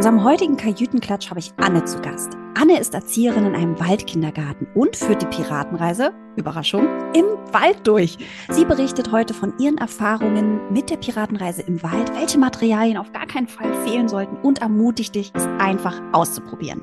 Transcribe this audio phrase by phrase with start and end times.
[0.00, 2.32] unserem heutigen Kajütenklatsch habe ich Anne zu Gast.
[2.58, 8.16] Anne ist Erzieherin in einem Waldkindergarten und führt die Piratenreise, Überraschung, im Wald durch.
[8.48, 13.26] Sie berichtet heute von ihren Erfahrungen mit der Piratenreise im Wald, welche Materialien auf gar
[13.26, 16.82] keinen Fall fehlen sollten und ermutigt dich, es einfach auszuprobieren.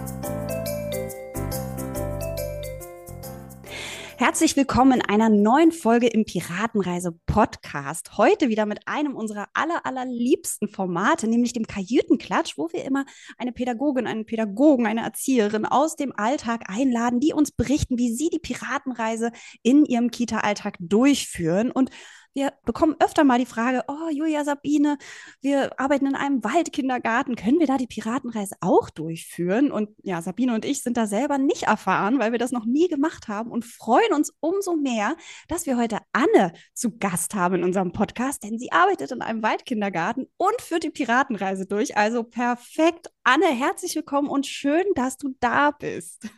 [4.21, 8.19] Herzlich willkommen in einer neuen Folge im Piratenreise Podcast.
[8.19, 13.05] Heute wieder mit einem unserer aller, allerliebsten Formate, nämlich dem Kajütenklatsch, wo wir immer
[13.39, 18.29] eine Pädagogin, einen Pädagogen, eine Erzieherin aus dem Alltag einladen, die uns berichten, wie sie
[18.29, 19.31] die Piratenreise
[19.63, 21.71] in ihrem Kita-Alltag durchführen.
[21.71, 21.89] Und
[22.33, 24.97] wir bekommen öfter mal die Frage, oh Julia Sabine,
[25.41, 29.71] wir arbeiten in einem Waldkindergarten, können wir da die Piratenreise auch durchführen?
[29.71, 32.87] Und ja, Sabine und ich sind da selber nicht erfahren, weil wir das noch nie
[32.87, 35.15] gemacht haben und freuen uns umso mehr,
[35.47, 39.43] dass wir heute Anne zu Gast haben in unserem Podcast, denn sie arbeitet in einem
[39.43, 41.97] Waldkindergarten und führt die Piratenreise durch.
[41.97, 43.11] Also perfekt.
[43.23, 46.27] Anne, herzlich willkommen und schön, dass du da bist.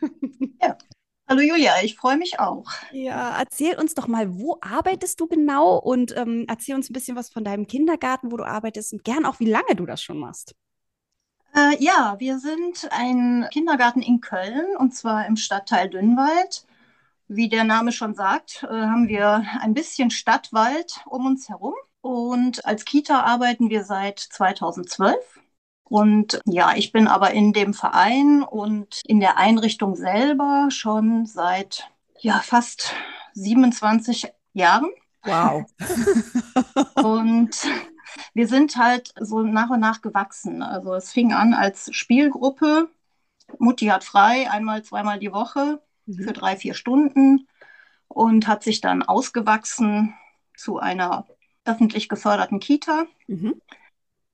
[0.62, 0.78] Ja,
[1.26, 2.66] Hallo Julia, ich freue mich auch.
[2.92, 7.16] Ja, erzähl uns doch mal, wo arbeitest du genau und ähm, erzähl uns ein bisschen
[7.16, 10.18] was von deinem Kindergarten, wo du arbeitest und gern auch, wie lange du das schon
[10.18, 10.54] machst.
[11.54, 16.66] Äh, ja, wir sind ein Kindergarten in Köln und zwar im Stadtteil Dünnwald.
[17.26, 21.74] Wie der Name schon sagt, äh, haben wir ein bisschen Stadtwald um uns herum.
[22.02, 25.40] Und als Kita arbeiten wir seit 2012.
[25.84, 31.88] Und ja, ich bin aber in dem Verein und in der Einrichtung selber schon seit
[32.20, 32.94] ja fast
[33.34, 34.90] 27 Jahren.
[35.24, 35.64] Wow.
[37.04, 37.50] und
[38.32, 40.62] wir sind halt so nach und nach gewachsen.
[40.62, 42.88] Also es fing an als Spielgruppe.
[43.58, 46.24] Mutti hat frei, einmal, zweimal die Woche mhm.
[46.24, 47.46] für drei, vier Stunden
[48.08, 50.14] und hat sich dann ausgewachsen
[50.56, 51.26] zu einer
[51.64, 53.04] öffentlich geförderten Kita.
[53.26, 53.60] Mhm.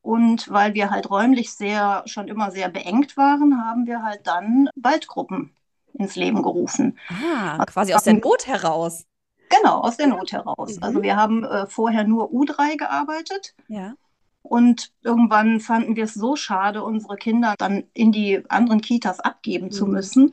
[0.02, 4.68] Und weil wir halt räumlich sehr, schon immer sehr beengt waren, haben wir halt dann
[4.74, 5.54] Waldgruppen
[5.94, 6.98] ins Leben gerufen.
[7.08, 9.04] Ah, also quasi aus der Not heraus.
[9.50, 10.76] Genau, aus der Not heraus.
[10.76, 10.82] Mhm.
[10.82, 13.54] Also wir haben äh, vorher nur U3 gearbeitet.
[13.68, 13.94] Ja.
[14.42, 19.66] Und irgendwann fanden wir es so schade, unsere Kinder dann in die anderen Kitas abgeben
[19.66, 19.70] mhm.
[19.72, 20.32] zu müssen,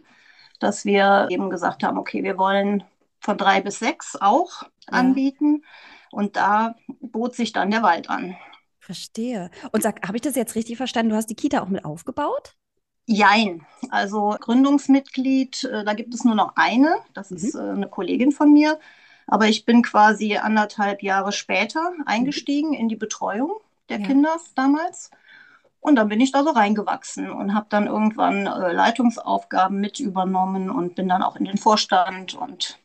[0.59, 2.83] dass wir eben gesagt haben, okay, wir wollen
[3.19, 4.69] von drei bis sechs auch ja.
[4.89, 5.63] anbieten.
[6.11, 8.37] Und da bot sich dann der Wald an.
[8.87, 9.51] Verstehe.
[9.73, 11.09] Und sag, habe ich das jetzt richtig verstanden?
[11.09, 12.55] Du hast die Kita auch mit aufgebaut?
[13.05, 13.65] Jein.
[13.89, 16.95] Also Gründungsmitglied, äh, da gibt es nur noch eine.
[17.13, 17.37] Das mhm.
[17.37, 18.79] ist äh, eine Kollegin von mir.
[19.27, 23.57] Aber ich bin quasi anderthalb Jahre später eingestiegen in die Betreuung
[23.89, 24.07] der ja.
[24.07, 25.11] Kinder damals.
[25.81, 30.69] Und dann bin ich da so reingewachsen und habe dann irgendwann äh, Leitungsaufgaben mit übernommen
[30.69, 32.79] und bin dann auch in den Vorstand und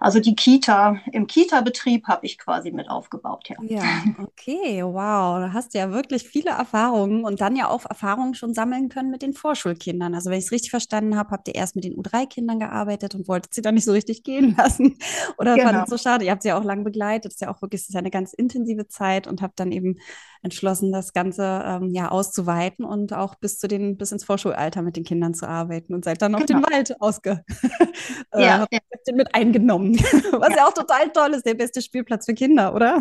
[0.00, 3.56] also die Kita, im Kita-Betrieb habe ich quasi mit aufgebaut, ja.
[3.62, 5.40] Ja, okay, wow.
[5.40, 9.10] Da hast du ja wirklich viele Erfahrungen und dann ja auch Erfahrungen schon sammeln können
[9.10, 10.14] mit den Vorschulkindern.
[10.14, 13.28] Also wenn ich es richtig verstanden habe, habt ihr erst mit den U3-Kindern gearbeitet und
[13.28, 14.98] wolltet sie dann nicht so richtig gehen lassen.
[15.38, 15.70] Oder genau.
[15.70, 16.24] fand es so schade.
[16.24, 17.26] Ihr habt sie ja auch lang begleitet.
[17.26, 19.72] Das ist ja auch wirklich das ist ja eine ganz intensive Zeit und habt dann
[19.72, 19.98] eben
[20.46, 24.96] entschlossen, das Ganze ähm, ja auszuweiten und auch bis zu den, bis ins Vorschulalter mit
[24.96, 26.42] den Kindern zu arbeiten und seid dann genau.
[26.42, 27.44] auf den Wald ausge
[28.32, 28.80] äh, ja, ja.
[29.14, 29.96] mit eingenommen.
[30.32, 30.56] Was ja.
[30.56, 33.00] ja auch total toll ist, der beste Spielplatz für Kinder, oder?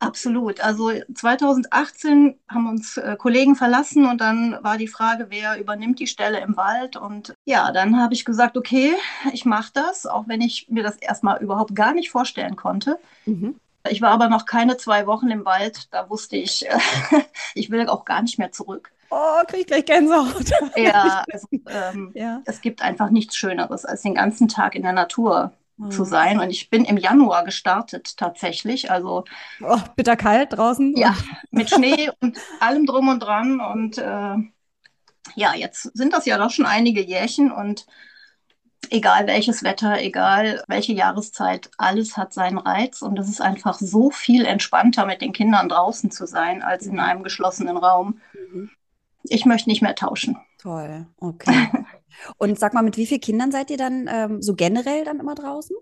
[0.00, 0.60] Absolut.
[0.60, 6.06] Also 2018 haben uns äh, Kollegen verlassen und dann war die Frage, wer übernimmt die
[6.06, 6.96] Stelle im Wald.
[6.96, 8.94] Und ja, dann habe ich gesagt, okay,
[9.32, 12.98] ich mache das, auch wenn ich mir das erstmal überhaupt gar nicht vorstellen konnte.
[13.26, 13.56] Mhm.
[13.90, 15.92] Ich war aber noch keine zwei Wochen im Wald.
[15.92, 16.66] Da wusste ich,
[17.54, 18.92] ich will auch gar nicht mehr zurück.
[19.10, 20.50] Oh, krieg ich gleich Gänsehaut.
[20.76, 24.92] ja, also, ähm, ja, es gibt einfach nichts Schöneres, als den ganzen Tag in der
[24.92, 25.90] Natur mhm.
[25.90, 26.40] zu sein.
[26.40, 28.90] Und ich bin im Januar gestartet tatsächlich.
[28.90, 29.24] Also
[29.62, 30.94] oh, bitterkalt draußen.
[30.96, 31.16] Ja,
[31.50, 33.60] mit Schnee und allem drum und dran.
[33.60, 34.36] Und äh,
[35.34, 37.86] ja, jetzt sind das ja doch schon einige Jährchen und
[38.90, 44.10] egal welches Wetter, egal welche Jahreszeit, alles hat seinen Reiz und es ist einfach so
[44.10, 48.20] viel entspannter, mit den Kindern draußen zu sein, als in einem geschlossenen Raum.
[48.32, 48.70] Mhm.
[49.24, 50.38] Ich möchte nicht mehr tauschen.
[50.58, 51.68] Toll, okay.
[52.38, 55.34] und sag mal, mit wie vielen Kindern seid ihr dann ähm, so generell dann immer
[55.34, 55.76] draußen?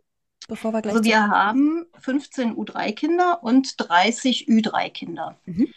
[0.48, 0.94] bevor wir gleich.
[0.94, 5.36] Also wir haben 15 U3-Kinder und 30 Ü3-Kinder.
[5.46, 5.68] Mhm.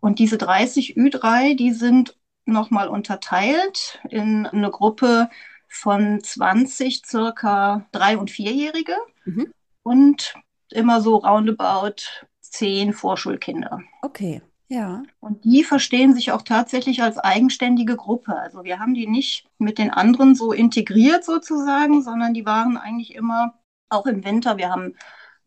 [0.00, 5.28] Und diese 30 Ü3, die sind nochmal unterteilt in eine Gruppe
[5.70, 9.52] von 20 circa drei- und vierjährige Mhm.
[9.82, 10.34] und
[10.70, 12.02] immer so roundabout
[12.40, 13.80] 10 Vorschulkinder.
[14.02, 15.02] Okay, ja.
[15.20, 18.36] Und die verstehen sich auch tatsächlich als eigenständige Gruppe.
[18.36, 23.14] Also wir haben die nicht mit den anderen so integriert sozusagen, sondern die waren eigentlich
[23.14, 23.54] immer
[23.88, 24.56] auch im Winter.
[24.58, 24.94] Wir haben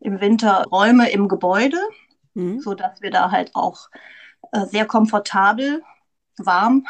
[0.00, 1.78] im Winter Räume im Gebäude,
[2.34, 2.60] Mhm.
[2.60, 3.88] so dass wir da halt auch
[4.52, 5.82] äh, sehr komfortabel,
[6.38, 6.84] warm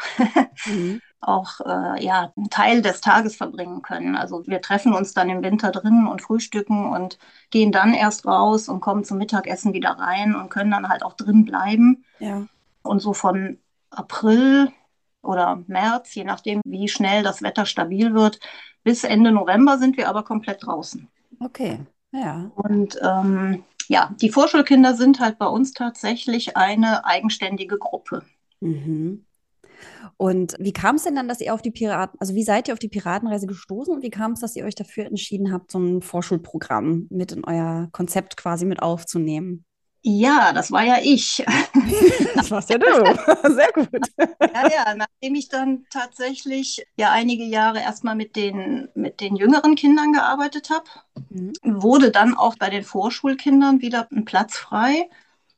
[0.65, 1.01] Mhm.
[1.21, 4.15] Auch äh, ja, einen Teil des Tages verbringen können.
[4.15, 7.17] Also wir treffen uns dann im Winter drinnen und frühstücken und
[7.49, 11.13] gehen dann erst raus und kommen zum Mittagessen wieder rein und können dann halt auch
[11.13, 12.05] drin bleiben.
[12.19, 12.45] Ja.
[12.83, 13.57] Und so von
[13.89, 14.71] April
[15.21, 18.39] oder März, je nachdem, wie schnell das Wetter stabil wird,
[18.83, 21.07] bis Ende November sind wir aber komplett draußen.
[21.39, 21.79] Okay,
[22.11, 22.51] ja.
[22.55, 28.23] Und ähm, ja, die Vorschulkinder sind halt bei uns tatsächlich eine eigenständige Gruppe.
[28.61, 29.25] Mhm.
[30.17, 32.73] Und wie kam es denn dann, dass ihr auf die Piraten, also wie seid ihr
[32.73, 35.79] auf die Piratenreise gestoßen und wie kam es, dass ihr euch dafür entschieden habt, so
[35.79, 39.65] ein Vorschulprogramm mit in euer Konzept quasi mit aufzunehmen?
[40.07, 41.43] Ja, das war ja ich.
[42.35, 42.85] Das warst ja du.
[43.55, 43.87] Sehr gut.
[44.19, 49.75] Ja, ja, nachdem ich dann tatsächlich ja einige Jahre erstmal mit den, mit den jüngeren
[49.75, 50.83] Kindern gearbeitet habe,
[51.29, 51.53] Mhm.
[51.63, 55.09] wurde dann auch bei den Vorschulkindern wieder ein Platz frei.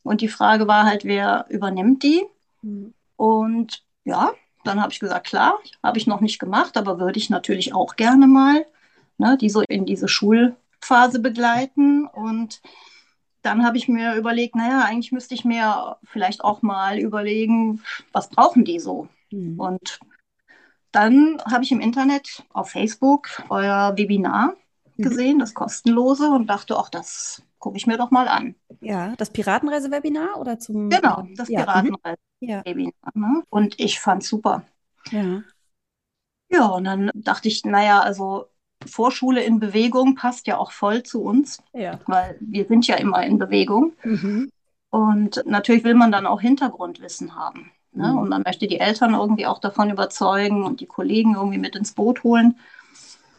[0.04, 2.24] Und die Frage war halt, wer übernimmt die?
[2.62, 2.94] Mhm.
[3.16, 4.32] Und ja,
[4.68, 7.96] dann habe ich gesagt, klar, habe ich noch nicht gemacht, aber würde ich natürlich auch
[7.96, 8.66] gerne mal,
[9.18, 12.06] ne, die so in diese Schulphase begleiten.
[12.06, 12.62] Und
[13.42, 17.82] dann habe ich mir überlegt, naja, eigentlich müsste ich mir vielleicht auch mal überlegen,
[18.12, 19.08] was brauchen die so?
[19.32, 19.60] Mhm.
[19.60, 20.00] Und
[20.92, 24.54] dann habe ich im Internet auf Facebook euer Webinar
[24.98, 25.04] Mhm.
[25.04, 28.56] gesehen, das kostenlose, und dachte, ach, das gucke ich mir doch mal an.
[28.82, 31.66] Ja, das Piratenreise-Webinar oder zum Genau, das ja,
[32.42, 32.48] mhm.
[32.48, 33.12] Piratenreise-Webinar.
[33.14, 33.44] Ne?
[33.50, 34.64] Und ich fand super.
[35.12, 35.44] Ja, ja.
[36.50, 38.48] Ja, und dann dachte ich, naja, also
[38.86, 42.00] Vorschule in Bewegung passt ja auch voll zu uns, Ja.
[42.08, 43.94] weil wir sind ja immer in Bewegung.
[44.04, 44.50] Mhm.
[44.90, 47.72] Und natürlich will man dann auch Hintergrundwissen haben.
[47.92, 48.14] Ne?
[48.14, 48.18] Mhm.
[48.18, 51.94] Und man möchte die Eltern irgendwie auch davon überzeugen und die Kollegen irgendwie mit ins
[51.94, 52.58] Boot holen.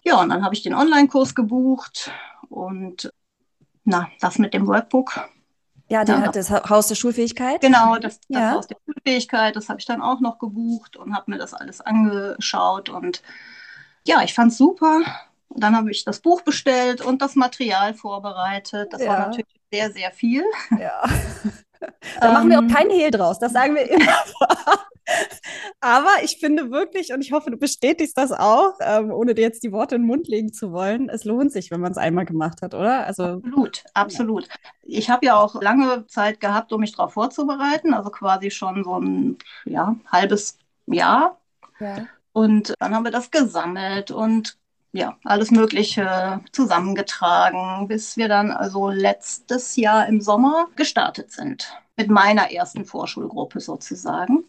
[0.05, 2.11] Ja, und dann habe ich den Online-Kurs gebucht
[2.49, 3.13] und
[3.85, 5.29] na, das mit dem Workbook.
[5.89, 6.23] Ja, der Ja.
[6.23, 7.61] hat das Ha- Haus der Schulfähigkeit.
[7.61, 8.51] Genau, das, das Ja.
[8.53, 11.81] Haus der Schulfähigkeit, das habe ich dann auch noch gebucht und habe mir das alles
[11.81, 12.89] angeschaut.
[12.91, 13.23] Und
[14.07, 15.01] ja, ich fand es super.
[15.49, 18.93] Und dann habe ich das Buch bestellt und das Material vorbereitet.
[18.93, 19.27] Das war Ja.
[19.29, 20.45] natürlich sehr, sehr viel.
[20.79, 21.03] Ja.
[22.21, 24.13] Da machen wir auch Ähm, keinen Hehl draus, das sagen wir immer.
[25.89, 29.63] Aber ich finde wirklich, und ich hoffe, du bestätigst das auch, ähm, ohne dir jetzt
[29.63, 32.27] die Worte in den Mund legen zu wollen, es lohnt sich, wenn man es einmal
[32.27, 33.07] gemacht hat, oder?
[33.07, 34.49] Also, Absolut, absolut.
[34.83, 39.01] Ich habe ja auch lange Zeit gehabt, um mich darauf vorzubereiten, also quasi schon so
[39.01, 41.41] ein ja, halbes Jahr.
[41.81, 42.07] ja.
[42.35, 44.59] Und dann haben wir das gesammelt und
[44.93, 51.73] ja, alles Mögliche zusammengetragen, bis wir dann also letztes Jahr im Sommer gestartet sind.
[51.97, 54.45] Mit meiner ersten Vorschulgruppe sozusagen.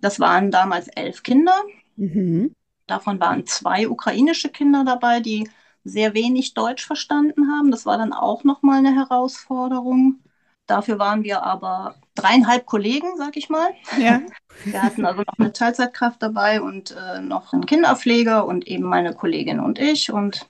[0.00, 1.54] Das waren damals elf Kinder.
[1.96, 2.54] Mhm.
[2.86, 5.48] Davon waren zwei ukrainische Kinder dabei, die
[5.84, 7.70] sehr wenig Deutsch verstanden haben.
[7.70, 10.20] Das war dann auch nochmal eine Herausforderung.
[10.66, 13.68] Dafür waren wir aber dreieinhalb Kollegen, sag ich mal.
[13.98, 14.20] Ja.
[14.64, 19.12] Wir hatten also noch eine Teilzeitkraft dabei und äh, noch einen Kinderpfleger und eben meine
[19.12, 20.10] Kollegin und ich.
[20.10, 20.46] Und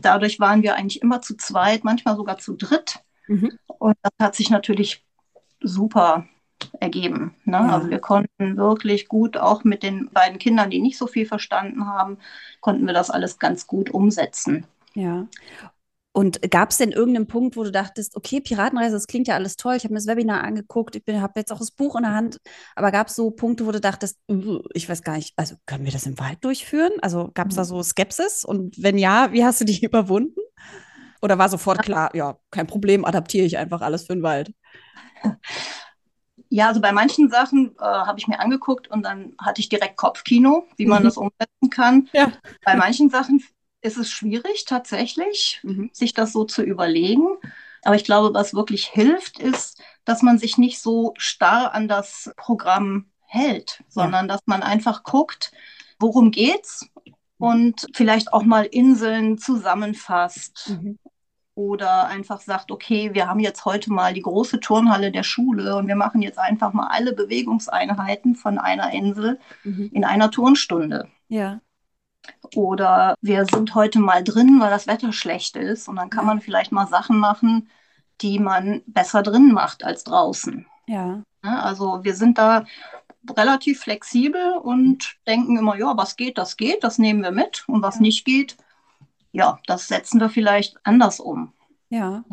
[0.00, 3.00] dadurch waren wir eigentlich immer zu zweit, manchmal sogar zu dritt.
[3.26, 3.58] Mhm.
[3.66, 5.04] Und das hat sich natürlich
[5.60, 6.28] super
[6.80, 7.34] ergeben.
[7.44, 7.56] Ne?
[7.56, 7.74] Ja.
[7.74, 11.86] Also wir konnten wirklich gut, auch mit den beiden Kindern, die nicht so viel verstanden
[11.86, 12.18] haben,
[12.60, 14.66] konnten wir das alles ganz gut umsetzen.
[14.94, 15.26] Ja.
[16.16, 19.56] Und gab es denn irgendeinen Punkt, wo du dachtest, okay, Piratenreise, das klingt ja alles
[19.56, 22.14] toll, ich habe mir das Webinar angeguckt, ich habe jetzt auch das Buch in der
[22.14, 22.38] Hand,
[22.76, 25.84] aber gab es so Punkte, wo du dachtest, "Uh, ich weiß gar nicht, also können
[25.84, 26.92] wir das im Wald durchführen?
[27.02, 28.44] Also gab es da so Skepsis?
[28.44, 30.38] Und wenn ja, wie hast du die überwunden?
[31.20, 34.54] Oder war sofort klar, ja, kein Problem, adaptiere ich einfach alles für den Wald?
[36.54, 39.96] Ja, also bei manchen Sachen äh, habe ich mir angeguckt und dann hatte ich direkt
[39.96, 41.08] Kopfkino, wie man Mhm.
[41.08, 42.08] das umsetzen kann.
[42.12, 42.32] Ja.
[42.64, 43.42] Bei manchen Sachen
[43.80, 45.90] ist es schwierig tatsächlich, Mhm.
[45.92, 47.26] sich das so zu überlegen.
[47.82, 52.30] Aber ich glaube, was wirklich hilft, ist, dass man sich nicht so starr an das
[52.36, 55.50] Programm hält, sondern dass man einfach guckt,
[55.98, 56.86] worum geht's
[57.38, 60.98] und vielleicht auch mal Inseln zusammenfasst Mhm.
[61.56, 65.86] Oder einfach sagt, okay, wir haben jetzt heute mal die große Turnhalle der Schule und
[65.86, 69.90] wir machen jetzt einfach mal alle Bewegungseinheiten von einer Insel Mhm.
[69.92, 71.08] in einer Turnstunde.
[71.28, 71.60] Ja.
[72.54, 75.88] Oder wir sind heute mal drin, weil das Wetter schlecht ist.
[75.88, 77.68] Und dann kann man vielleicht mal Sachen machen,
[78.20, 80.66] die man besser drin macht als draußen.
[80.86, 81.22] Ja.
[81.44, 82.64] Ja, Also wir sind da
[83.36, 87.64] relativ flexibel und denken immer, ja, was geht, das geht, das nehmen wir mit.
[87.68, 88.56] Und was nicht geht,
[89.34, 91.52] ja, das setzen wir vielleicht anders um.
[91.90, 92.24] Ja.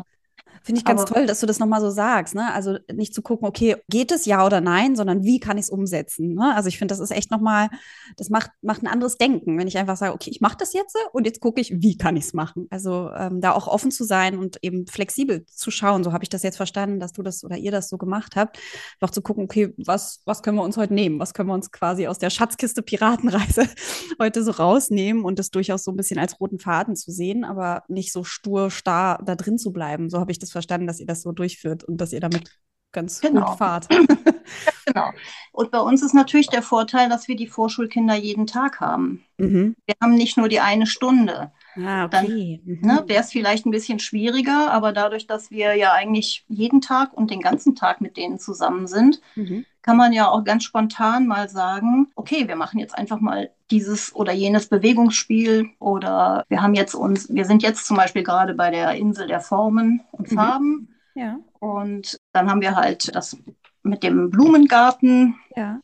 [0.64, 2.34] Finde ich ganz Aber- toll, dass du das nochmal so sagst.
[2.34, 2.52] Ne?
[2.52, 5.70] Also nicht zu gucken, okay, geht es ja oder nein, sondern wie kann ich es
[5.70, 6.34] umsetzen?
[6.34, 6.54] Ne?
[6.54, 7.68] Also ich finde, das ist echt nochmal,
[8.16, 10.96] das macht, macht ein anderes Denken, wenn ich einfach sage, okay, ich mache das jetzt
[11.12, 12.66] und jetzt gucke ich, wie kann ich es machen?
[12.70, 16.04] Also ähm, da auch offen zu sein und eben flexibel zu schauen.
[16.04, 18.58] So habe ich das jetzt verstanden, dass du das oder ihr das so gemacht habt.
[19.00, 21.18] Doch zu gucken, okay, was, was können wir uns heute nehmen?
[21.18, 23.66] Was können wir uns quasi aus der Schatzkiste Piratenreise
[24.20, 27.82] heute so rausnehmen und das durchaus so ein bisschen als roten Faden zu sehen, aber
[27.88, 30.08] nicht so stur, starr da drin zu bleiben.
[30.08, 32.50] So habe ich das verstanden, dass ihr das so durchführt und dass ihr damit
[32.92, 33.46] ganz Genau.
[33.50, 33.88] gut fahrt.
[34.86, 35.10] Genau.
[35.52, 39.24] Und bei uns ist natürlich der Vorteil, dass wir die Vorschulkinder jeden Tag haben.
[39.38, 39.76] mhm.
[39.86, 41.52] Wir haben nicht nur die eine Stunde.
[41.76, 42.60] Ah, Dann, okay.
[42.64, 42.80] Mhm.
[42.82, 47.12] Ne, Wäre es vielleicht ein bisschen schwieriger, aber dadurch, dass wir ja eigentlich jeden Tag
[47.14, 49.64] und den ganzen Tag mit denen zusammen sind, Mhm.
[49.82, 54.14] Kann man ja auch ganz spontan mal sagen, okay, wir machen jetzt einfach mal dieses
[54.14, 58.70] oder jenes Bewegungsspiel oder wir haben jetzt uns, wir sind jetzt zum Beispiel gerade bei
[58.70, 60.34] der Insel der Formen und Mhm.
[60.34, 63.36] Farben Ja, und dann haben wir halt das
[63.82, 65.80] mit dem Blumengarten, ja.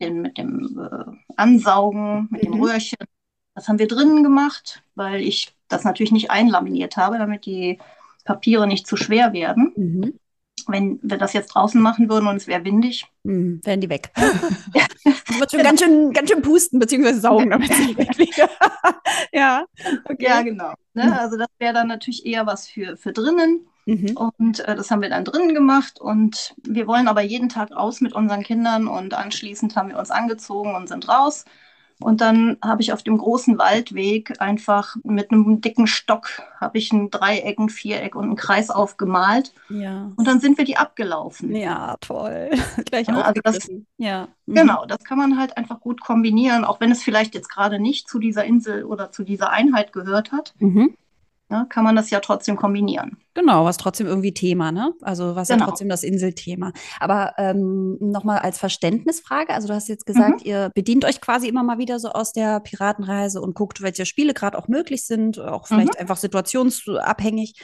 [0.00, 2.62] den, mit dem äh, Ansaugen, mit dem Mhm.
[2.62, 2.98] Röhrchen.
[3.54, 7.78] Das haben wir drinnen gemacht, weil ich das natürlich nicht einlaminiert habe, damit die
[8.24, 9.76] Papiere nicht zu schwer werden.
[9.76, 10.18] Mhm.
[10.68, 13.60] Wenn wir das jetzt draußen machen würden und es wäre windig, Mhm.
[13.64, 14.10] Werden die weg.
[15.04, 17.14] Das wird schon ganz schön, ganz schön pusten bzw.
[17.14, 18.46] saugen, damit sie wegfliegen.
[19.32, 19.64] ja,
[20.04, 20.24] okay.
[20.24, 20.74] ja genau.
[20.94, 21.18] Ne?
[21.18, 23.66] Also das wäre dann natürlich eher was für, für drinnen.
[23.86, 24.16] Mhm.
[24.16, 26.00] Und äh, das haben wir dann drinnen gemacht.
[26.00, 28.86] Und wir wollen aber jeden Tag raus mit unseren Kindern.
[28.86, 31.44] Und anschließend haben wir uns angezogen und sind raus.
[32.02, 36.28] Und dann habe ich auf dem großen Waldweg einfach mit einem dicken Stock
[36.60, 39.52] habe ich ein Dreieck, ein Viereck und einen Kreis aufgemalt.
[39.68, 40.12] Ja.
[40.16, 41.54] Und dann sind wir die abgelaufen.
[41.56, 42.50] Ja, toll.
[42.86, 43.70] Gleich Ja, also das-.
[43.98, 44.28] Ja.
[44.46, 44.54] Mhm.
[44.54, 48.08] Genau, das kann man halt einfach gut kombinieren, auch wenn es vielleicht jetzt gerade nicht
[48.08, 50.94] zu dieser Insel oder zu dieser Einheit gehört hat, Mhm.
[51.48, 53.16] ne, kann man das ja trotzdem kombinieren.
[53.34, 54.92] Genau, was trotzdem irgendwie Thema, ne?
[55.00, 55.66] Also was ja Genau.
[55.68, 56.72] trotzdem das Inselthema.
[57.00, 61.62] Aber ähm, nochmal als Verständnisfrage, also du hast jetzt gesagt, ihr bedient euch quasi immer
[61.62, 65.66] mal wieder so aus der Piratenreise und guckt, welche Spiele gerade auch möglich sind, auch
[65.66, 67.54] vielleicht einfach situationsabhängig.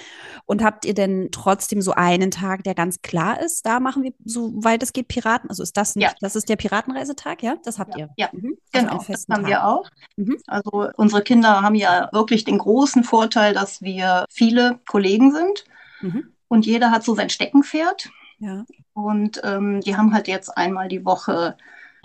[0.47, 4.13] Und habt ihr denn trotzdem so einen Tag, der ganz klar ist, da machen wir,
[4.25, 5.51] soweit es geht, Piraten?
[5.51, 6.15] Also ist das nicht, Ja.
[6.21, 7.57] das ist der Piratenreisetag, ja?
[7.65, 8.09] Das habt ihr?
[8.17, 8.57] Ja, Mhm.
[8.73, 9.47] Also Genau, einen das haben Tag.
[9.51, 9.89] wir auch.
[10.17, 10.37] Mhm.
[10.47, 15.58] Also unsere Kinder haben ja wirklich den großen Vorteil, dass wir viele Kollegen sind
[16.01, 16.33] Mhm.
[16.49, 18.11] und jeder hat so sein Steckenpferd.
[18.39, 18.65] Ja.
[18.93, 21.57] Und ähm, die haben halt jetzt einmal die Woche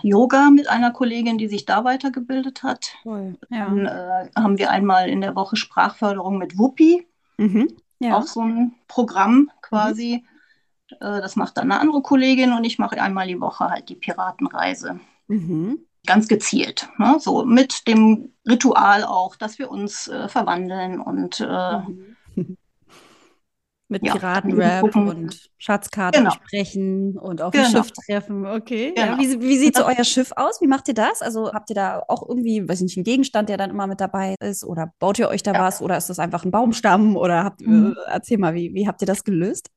[0.02, 2.92] Yoga mit einer Kollegin, die sich da weitergebildet hat.
[3.04, 3.38] Toll.
[3.50, 3.66] Ja.
[3.66, 7.68] Dann äh, haben wir einmal in der Woche Sprachförderung mit Wuppi, Mhm.
[8.00, 8.16] Ja.
[8.16, 10.24] auch so ein Programm quasi.
[10.90, 13.94] Äh, das macht dann eine andere Kollegin und ich mache einmal die Woche halt die
[13.96, 15.00] Piratenreise.
[15.28, 15.78] Mhm.
[16.06, 16.88] Ganz gezielt.
[16.98, 17.16] Ne?
[17.18, 22.13] So mit dem Ritual auch, dass wir uns äh, verwandeln und äh, Mhm.
[23.94, 26.30] Mit Ja, Piratenrap und Schatzkarte Genau.
[26.30, 27.82] besprechen und auf dem Genau.
[27.84, 28.44] Schiff treffen.
[28.44, 28.92] Okay.
[28.96, 29.18] Ja, Genau.
[29.18, 30.60] wie, wie sieht so euer Schiff aus?
[30.60, 31.22] Wie macht ihr das?
[31.22, 34.34] Also habt ihr da auch irgendwie, weiß nicht, einen Gegenstand, der dann immer mit dabei
[34.40, 34.64] ist?
[34.64, 35.60] Oder baut ihr euch da Ja.
[35.60, 35.80] was?
[35.80, 37.16] Oder ist das einfach ein Baumstamm?
[37.16, 37.94] Oder habt, Mhm.
[38.08, 39.70] äh, erzähl mal, wie, wie habt ihr das gelöst?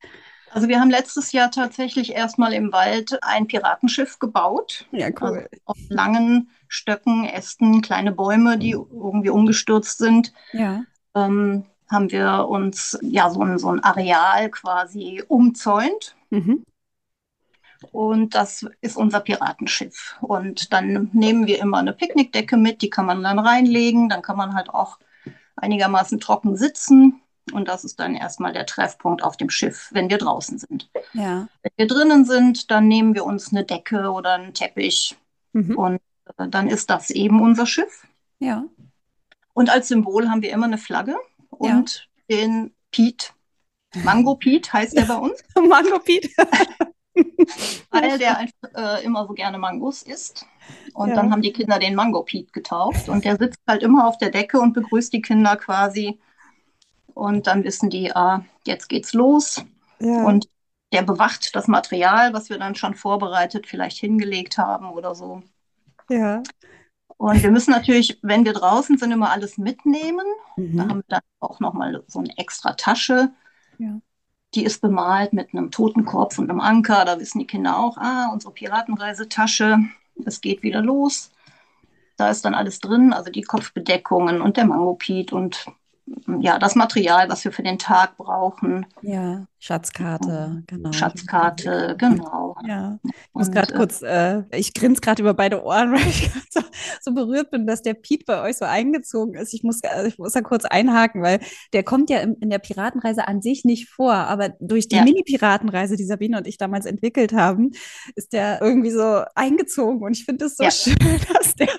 [0.51, 4.87] Also wir haben letztes Jahr tatsächlich erstmal im Wald ein Piratenschiff gebaut.
[4.91, 10.81] Ja, Also auf langen Stöcken, Ästen, kleine Bäume, die irgendwie umgestürzt sind, Ja.
[11.15, 16.15] ähm, haben wir uns ja so ein, so ein Areal quasi umzäunt.
[16.29, 16.63] Mhm.
[17.91, 20.17] Und das ist unser Piratenschiff.
[20.21, 24.09] Und dann nehmen wir immer eine Picknickdecke mit, die kann man dann reinlegen.
[24.09, 24.97] Dann kann man halt auch
[25.55, 27.21] einigermaßen trocken sitzen.
[27.53, 30.89] Und das ist dann erstmal der Treffpunkt auf dem Schiff, wenn wir draußen sind.
[31.13, 31.47] Ja.
[31.61, 35.15] Wenn wir drinnen sind, dann nehmen wir uns eine Decke oder einen Teppich
[35.57, 35.77] Mhm.
[35.77, 36.01] und
[36.37, 38.07] äh, dann ist das eben unser Schiff.
[38.39, 38.65] Ja.
[39.53, 41.15] Und als Symbol haben wir immer eine Flagge
[41.57, 43.33] und den Piet.
[43.95, 46.29] Mango Piet heißt der bei uns, Mango Pete.
[47.91, 50.45] weil der einfach äh, immer so gerne Mangos isst.
[50.93, 51.15] Und Ja.
[51.15, 54.29] dann haben die Kinder den Mango Piet getauft und der sitzt halt immer auf der
[54.31, 56.19] Decke und begrüßt die Kinder quasi.
[57.13, 59.65] Und dann wissen die, ah, jetzt geht's los.
[59.99, 60.25] Ja.
[60.27, 60.47] Und
[60.93, 65.43] der bewacht das Material, was wir dann schon vorbereitet, vielleicht hingelegt haben oder so.
[66.09, 66.47] ja.
[67.17, 70.25] Und wir müssen natürlich, wenn wir draußen sind, immer alles mitnehmen.
[70.55, 70.81] Da Mhm.
[70.89, 73.31] haben wir dann auch nochmal so eine extra Tasche.
[73.79, 73.99] Ja.
[74.55, 77.05] Die ist bemalt mit einem Totenkopf und einem Anker.
[77.05, 79.79] Da wissen die Kinder auch, ah, unsere Piratenreisetasche,
[80.25, 81.31] es geht wieder los.
[82.17, 85.65] Da ist dann alles drin, also die Kopfbedeckungen und der Mangopit und
[86.39, 88.85] ja, das Material, was wir für den Tag brauchen.
[89.01, 90.91] Ja, Schatzkarte, genau.
[90.91, 92.55] Schatzkarte, genau.
[92.67, 96.29] Ja, ich muss gerade äh, kurz, äh, ich grinse gerade über beide Ohren, weil ich
[96.51, 96.61] so,
[97.01, 99.55] so, berührt bin, dass der Piet bei euch so eingezogen ist.
[99.55, 101.39] Ich muss, also ich muss da kurz einhaken, weil
[101.73, 105.03] der kommt ja in, in der Piratenreise an sich nicht vor, aber durch die ja.
[105.03, 107.71] Mini-Piratenreise, die Sabine und ich damals entwickelt haben,
[108.15, 110.71] ist der irgendwie so eingezogen und ich finde es so ja.
[110.71, 110.95] schön,
[111.33, 111.69] dass der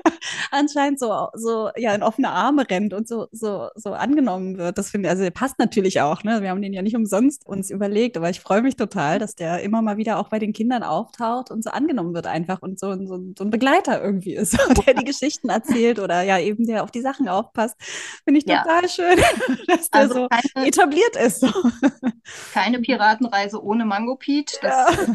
[0.51, 4.79] anscheinend so, so ja, in offene Arme rennt und so, so, so angenommen wird.
[4.79, 6.43] Das finde ich, also der passt natürlich auch, ne?
[6.43, 9.63] Wir haben den ja nicht umsonst uns überlegt, aber ich freue mich total, dass der
[9.63, 12.95] immer mal wieder auch bei den Kindern auftaucht und so angenommen wird einfach und so,
[13.07, 14.57] so, so ein Begleiter irgendwie ist,
[14.87, 17.77] der die Geschichten erzählt oder ja eben der auf die Sachen aufpasst.
[18.25, 18.89] Finde ich total ja.
[18.89, 19.19] schön,
[19.67, 21.47] dass der also so keine, etabliert ist.
[22.53, 25.09] Keine Piratenreise ohne Mango Pete, das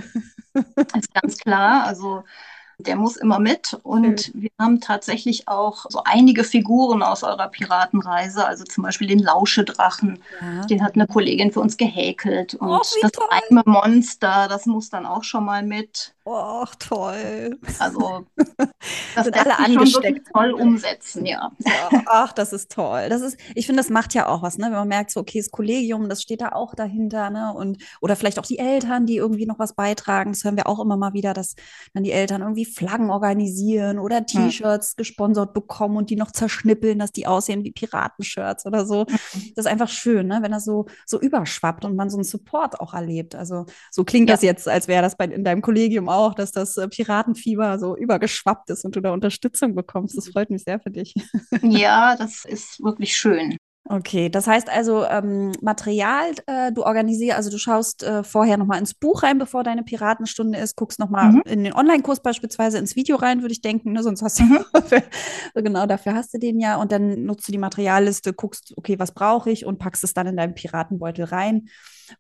[0.56, 0.64] ja.
[0.98, 1.86] ist ganz klar.
[1.86, 2.24] Also
[2.78, 3.78] der muss immer mit.
[3.84, 4.42] Und mhm.
[4.42, 10.20] wir haben tatsächlich auch so einige Figuren aus eurer Piratenreise, also zum Beispiel den Lauschedrachen.
[10.42, 10.66] Ja.
[10.66, 12.56] Den hat eine Kollegin für uns gehäkelt.
[12.56, 13.62] Und oh, das toll.
[13.66, 16.14] Monster, das muss dann auch schon mal mit.
[16.26, 17.60] Och, toll.
[17.80, 18.26] Also,
[19.16, 20.30] das sind alle angesteckt.
[20.34, 21.52] toll umsetzen, ja.
[21.60, 22.02] ja.
[22.06, 23.10] Ach, das ist toll.
[23.10, 24.68] Das ist, ich finde, das macht ja auch was, ne?
[24.68, 27.54] Wenn man merkt, so, okay, das Kollegium, das steht da auch dahinter, ne?
[27.54, 30.32] Und, oder vielleicht auch die Eltern, die irgendwie noch was beitragen.
[30.32, 31.56] Das hören wir auch immer mal wieder, dass
[31.94, 34.26] dann die Eltern irgendwie Flaggen organisieren oder hm.
[34.28, 34.94] T-Shirts hm.
[34.96, 39.06] gesponsert bekommen und die noch zerschnippeln, dass die aussehen wie Piratenshirts oder so.
[39.08, 39.18] Hm.
[39.56, 40.40] Das ist einfach schön, ne?
[40.42, 43.36] Wenn das so, so überschwappt und man so einen Support auch erlebt.
[43.36, 44.36] Also, so klingt ja.
[44.36, 47.96] das jetzt, als wäre das bei, in deinem Kollegium auch, dass das äh, Piratenfieber so
[47.96, 50.18] übergeschwappt ist und du da Unterstützung bekommst.
[50.18, 51.14] Das freut mich sehr für dich.
[51.62, 53.58] Ja, das ist wirklich schön.
[53.90, 58.80] Okay, das heißt also ähm, Material, äh, du organisierst, also du schaust äh, vorher nochmal
[58.80, 61.42] ins Buch rein, bevor deine Piratenstunde ist, guckst nochmal mhm.
[61.46, 64.02] in den Online-Kurs beispielsweise ins Video rein, würde ich denken, ne?
[64.02, 64.64] sonst hast du, mhm.
[65.56, 69.14] genau dafür hast du den ja und dann nutzt du die Materialliste, guckst, okay, was
[69.14, 71.68] brauche ich und packst es dann in deinen Piratenbeutel rein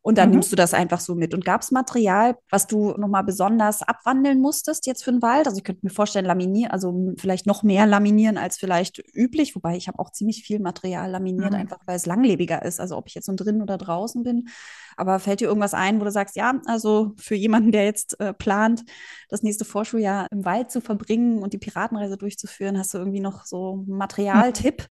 [0.01, 0.35] und dann mhm.
[0.35, 1.33] nimmst du das einfach so mit.
[1.33, 5.47] Und gab es Material, was du nochmal besonders abwandeln musstest jetzt für den Wald?
[5.47, 9.75] Also ich könnte mir vorstellen, laminieren, also vielleicht noch mehr laminieren als vielleicht üblich, wobei
[9.75, 11.58] ich habe auch ziemlich viel Material laminiert, mhm.
[11.58, 12.79] einfach weil es langlebiger ist.
[12.79, 14.47] Also ob ich jetzt so drin oder draußen bin.
[14.95, 18.34] Aber fällt dir irgendwas ein, wo du sagst, ja, also für jemanden, der jetzt äh,
[18.34, 18.84] plant,
[19.29, 23.45] das nächste Vorschuljahr im Wald zu verbringen und die Piratenreise durchzuführen, hast du irgendwie noch
[23.45, 24.88] so einen Materialtipp?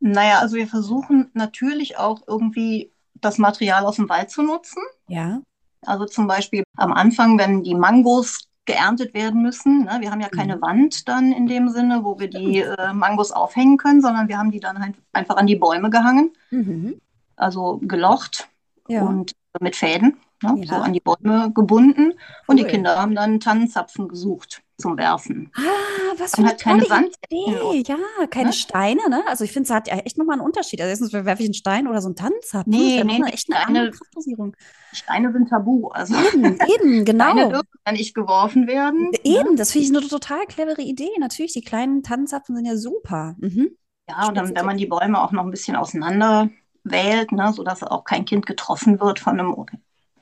[0.00, 2.92] Naja, also wir versuchen natürlich auch irgendwie
[3.24, 4.82] das Material aus dem Wald zu nutzen.
[5.08, 5.40] Ja.
[5.82, 9.84] Also zum Beispiel am Anfang, wenn die Mangos geerntet werden müssen.
[9.84, 9.98] Ne?
[10.00, 10.62] Wir haben ja keine mhm.
[10.62, 14.50] Wand dann in dem Sinne, wo wir die äh, Mangos aufhängen können, sondern wir haben
[14.50, 16.32] die dann halt einfach an die Bäume gehangen.
[16.50, 17.00] Mhm.
[17.36, 18.48] Also gelocht
[18.88, 19.02] ja.
[19.02, 20.54] und mit Fäden, ne?
[20.58, 20.66] ja.
[20.66, 22.12] so an die Bäume gebunden.
[22.12, 22.16] Cool.
[22.46, 25.50] Und die Kinder haben dann Tannenzapfen gesucht zum Werfen.
[25.54, 27.84] Ah, was für eine halt Idee.
[27.86, 28.52] Ja, keine ne?
[28.52, 29.22] Steine, ne?
[29.28, 30.80] Also ich finde, es hat ja echt nochmal einen Unterschied.
[30.80, 32.70] Also erstens werfe ich einen Stein oder so einen Tanzapfen.
[32.70, 34.52] Nee, nee, nee echt eine Steine,
[34.92, 35.88] Steine sind tabu.
[35.88, 37.32] Also eben, eben genau.
[37.32, 39.10] Steine dürfen ja nicht geworfen werden.
[39.22, 39.56] Eben, ne?
[39.56, 41.10] das finde ich eine total clevere Idee.
[41.18, 43.36] Natürlich, die kleinen Tanzapfen sind ja super.
[43.38, 43.76] Mhm.
[44.08, 46.50] Ja, und dann, wenn man die Bäume auch noch ein bisschen auseinander
[46.82, 49.66] wählt, ne, sodass auch kein Kind getroffen wird von einem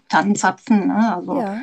[0.09, 0.89] Tannenzapfen.
[0.89, 1.17] Ne?
[1.17, 1.61] Also ja.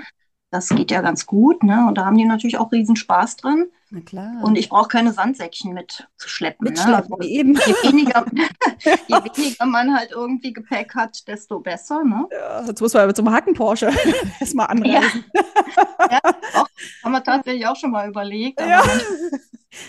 [0.51, 1.87] Das geht ja ganz gut, ne?
[1.87, 3.65] Und da haben die natürlich auch riesen Spaß dran.
[3.91, 4.43] Na klar.
[4.43, 6.67] Und ich brauche keine Sandsäckchen mitzuschleppen.
[6.67, 7.25] Mitschleppen, ne?
[7.25, 7.53] eben.
[7.55, 8.23] Je weniger,
[9.07, 12.27] je weniger man halt irgendwie Gepäck hat, desto besser, ne?
[12.31, 13.91] Ja, jetzt muss man mit so einem Hacken-Porsche
[14.39, 15.25] erstmal anreisen.
[15.33, 16.19] Ja, ja
[16.53, 16.67] auch,
[17.03, 18.61] haben wir tatsächlich auch schon mal überlegt.
[18.61, 18.83] Ja.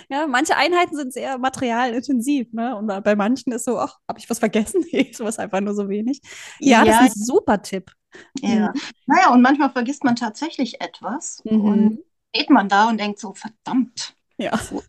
[0.08, 2.76] ja, manche Einheiten sind sehr materialintensiv, ne?
[2.76, 4.84] Und bei manchen ist so, ach, habe ich was vergessen?
[4.92, 6.22] Nee, ist was einfach nur so wenig.
[6.58, 7.92] Ja, ja, das ist ein super Tipp.
[8.40, 8.70] Ja.
[8.70, 8.80] Mhm.
[9.06, 11.60] Naja, und manchmal vergisst man tatsächlich etwas mhm.
[11.60, 11.98] und
[12.34, 14.14] steht man da und denkt so, verdammt.
[14.36, 14.56] Ja.
[14.56, 14.82] So,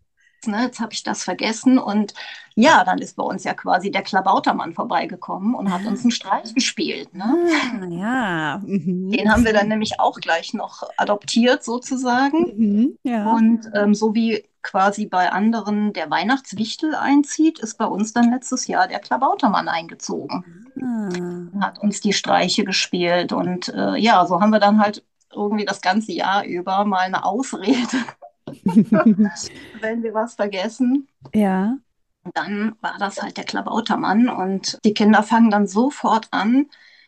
[0.45, 1.77] ne, jetzt habe ich das vergessen.
[1.77, 2.13] Und
[2.55, 6.53] ja, dann ist bei uns ja quasi der Klabautermann vorbeigekommen und hat uns einen Streich
[6.53, 7.13] gespielt.
[7.13, 7.35] Ne?
[7.81, 8.61] Ah, ja.
[8.65, 9.11] Mhm.
[9.11, 12.53] Den haben wir dann nämlich auch gleich noch adoptiert sozusagen.
[12.55, 12.97] Mhm.
[13.03, 13.31] Ja.
[13.31, 18.67] Und ähm, so wie quasi bei anderen der Weihnachtswichtel einzieht, ist bei uns dann letztes
[18.67, 20.67] Jahr der Klabautermann eingezogen.
[20.79, 21.65] Ah.
[21.65, 23.33] Hat uns die Streiche gespielt.
[23.33, 27.25] Und äh, ja, so haben wir dann halt irgendwie das ganze Jahr über mal eine
[27.25, 27.97] Ausrede,
[28.45, 31.07] wenn wir was vergessen.
[31.33, 31.77] Ja.
[32.33, 36.67] Dann war das halt der Klabautermann und die Kinder fangen dann sofort an,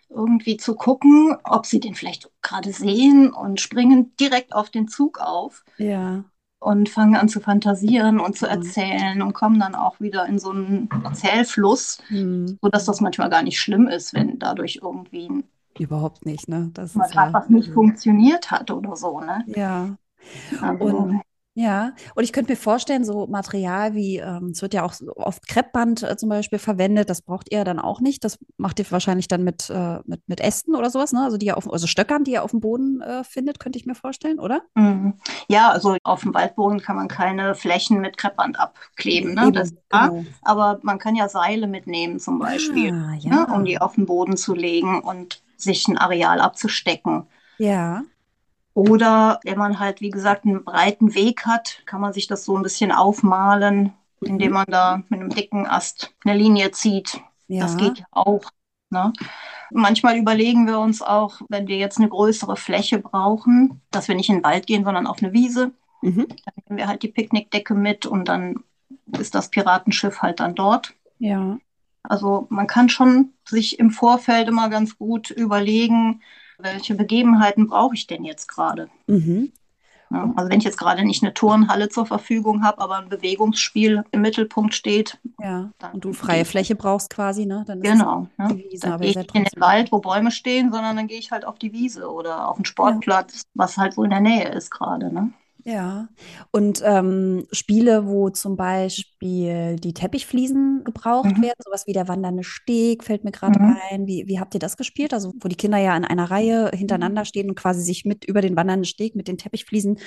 [0.09, 5.19] irgendwie zu gucken, ob sie den vielleicht gerade sehen und springen direkt auf den Zug
[5.19, 5.63] auf.
[5.77, 6.23] Ja.
[6.59, 10.51] Und fangen an zu fantasieren und zu erzählen und kommen dann auch wieder in so
[10.51, 12.57] einen Erzählfluss, mhm.
[12.61, 15.43] sodass das manchmal gar nicht schlimm ist, wenn dadurch irgendwie
[15.77, 16.69] Überhaupt nicht, ne?
[16.73, 19.43] Das mal ist ja, was nicht funktioniert hat oder so, ne?
[19.47, 19.95] Ja.
[20.61, 21.21] Also, und
[21.55, 25.47] Ja, und ich könnte mir vorstellen, so Material wie, ähm, es wird ja auch oft
[25.47, 28.23] Kreppband äh, zum Beispiel verwendet, das braucht ihr dann auch nicht.
[28.23, 31.21] Das macht ihr wahrscheinlich dann mit, äh, mit, mit Ästen oder sowas, ne?
[31.23, 33.85] Also die ihr auf, also Stöckern, die ihr auf dem Boden äh, findet, könnte ich
[33.85, 34.61] mir vorstellen, oder?
[34.73, 35.13] Mhm.
[35.47, 39.43] Ja, also auf dem Waldboden kann man keine Flächen mit Kreppband abkleben, ne?
[39.43, 40.25] Eben, Das genau.
[40.41, 43.19] Aber man kann ja Seile mitnehmen zum Beispiel, Ah, ne?
[43.19, 43.43] ja.
[43.53, 47.27] Um die auf den Boden zu legen und sich ein Areal abzustecken.
[47.57, 48.03] Ja.
[48.73, 52.57] Oder wenn man halt, wie gesagt, einen breiten Weg hat, kann man sich das so
[52.57, 54.53] ein bisschen aufmalen, indem Mhm.
[54.53, 57.19] man da mit einem dicken Ast eine Linie zieht.
[57.47, 57.77] Das Ja.
[57.77, 58.43] geht ja auch.
[58.89, 59.11] Ne?
[59.71, 64.29] Manchmal überlegen wir uns auch, wenn wir jetzt eine größere Fläche brauchen, dass wir nicht
[64.29, 65.71] in den Wald gehen, sondern auf eine Wiese.
[66.01, 66.27] Mhm.
[66.27, 68.63] Dann nehmen wir halt die Picknickdecke mit und dann
[69.17, 70.93] ist das Piratenschiff halt dann dort.
[71.19, 71.57] Ja.
[72.03, 76.21] Also man kann schon sich im Vorfeld immer ganz gut überlegen,
[76.59, 78.89] welche Begebenheiten brauche ich denn jetzt gerade.
[79.07, 79.51] Mhm.
[80.11, 84.03] Ja, also wenn ich jetzt gerade nicht eine Turnhalle zur Verfügung habe, aber ein Bewegungsspiel
[84.11, 85.71] im Mittelpunkt steht, Ja.
[85.79, 87.63] Dann Und du freie Fläche brauchst quasi, ne?
[87.65, 88.27] Dann ist genau.
[88.37, 88.49] Ne?
[88.49, 89.61] die Wiese, Dann gehe ich nicht in den.
[89.61, 92.65] Wald, wo Bäume stehen, sondern dann gehe ich halt auf die Wiese oder auf den
[92.65, 95.11] Sportplatz, was halt so in der Nähe ist gerade.
[95.11, 95.31] Ne?
[95.65, 96.09] Ja,
[96.51, 101.41] und ähm, Spiele, wo zum Beispiel die Teppichfliesen gebraucht Mhm.
[101.41, 103.77] werden, sowas wie der wandernde Steg, fällt mir gerade Mhm.
[103.89, 104.07] ein.
[104.07, 105.13] Wie, wie habt ihr das gespielt?
[105.13, 108.41] Also, wo die Kinder ja in einer Reihe hintereinander stehen und quasi sich mit über
[108.41, 109.99] den wandernden Steg mit den Teppichfliesen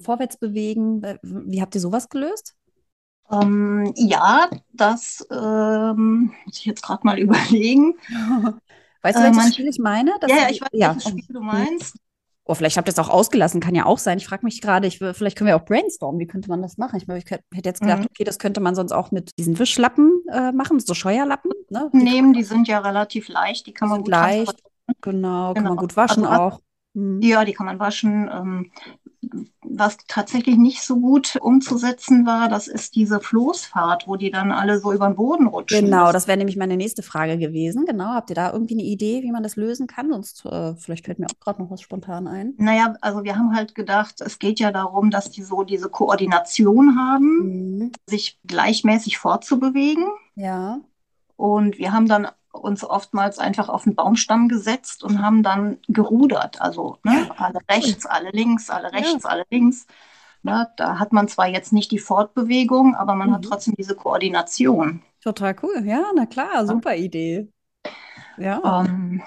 [0.00, 1.02] vorwärts bewegen.
[1.02, 2.54] Äh, Wie habt ihr sowas gelöst?
[3.32, 7.94] Ähm, ja, das ähm, muss ich jetzt gerade mal überlegen.
[9.02, 10.14] Weißt du, Äh, welches manch- Spiel ich meine?
[10.20, 10.88] Das, ja, ja, ich weiß, ja.
[10.94, 11.96] welches Spiel du meinst.
[12.50, 14.18] Oh, vielleicht habt ihr es auch ausgelassen, kann ja auch sein.
[14.18, 16.18] Ich frage mich gerade, ich, vielleicht können wir auch brainstormen.
[16.18, 16.96] Wie könnte man das machen?
[16.96, 18.06] Ich, ich hätte jetzt gedacht, Mhm.
[18.10, 21.52] okay, das könnte man sonst auch mit diesen Wischlappen äh, machen, so Scheuerlappen.
[21.68, 21.88] Ne?
[21.92, 24.96] Die Nehmen, die sind ja relativ leicht, die kann man gut leicht, transportieren.
[25.00, 25.80] genau, kann man Genau.
[25.82, 26.60] gut waschen Also auch.
[26.94, 27.20] Mhm.
[27.22, 28.28] Ja, die kann man waschen.
[28.34, 28.72] Ähm,
[29.62, 34.80] was tatsächlich nicht so gut umzusetzen war, das ist diese Floßfahrt, wo die dann alle
[34.80, 35.84] so über den Boden rutschen.
[35.84, 37.84] Genau, das wäre nämlich meine nächste Frage gewesen.
[37.86, 40.10] Genau, habt ihr da irgendwie eine Idee, wie man das lösen kann?
[40.10, 42.54] Sonst äh, vielleicht fällt mir auch gerade noch was spontan ein.
[42.58, 46.98] Naja, also wir haben halt gedacht, es geht ja darum, dass die so diese Koordination
[46.98, 47.38] haben,
[47.78, 47.92] Mhm.
[48.06, 50.04] sich gleichmäßig fortzubewegen.
[50.34, 50.80] Ja,
[51.36, 56.60] Und wir haben dann uns oftmals einfach auf den Baumstamm gesetzt und haben dann gerudert.
[56.60, 59.86] Also ne, alle rechts, alle links, alle rechts, alle links.
[60.42, 63.48] Ne, da hat man zwar jetzt nicht die Fortbewegung, aber man hat Mhm.
[63.48, 65.02] trotzdem diese Koordination.
[65.22, 65.82] total cool.
[65.84, 67.48] Ja, na klar, super Idee.
[68.38, 68.80] Ja.
[68.84, 69.22] Ähm,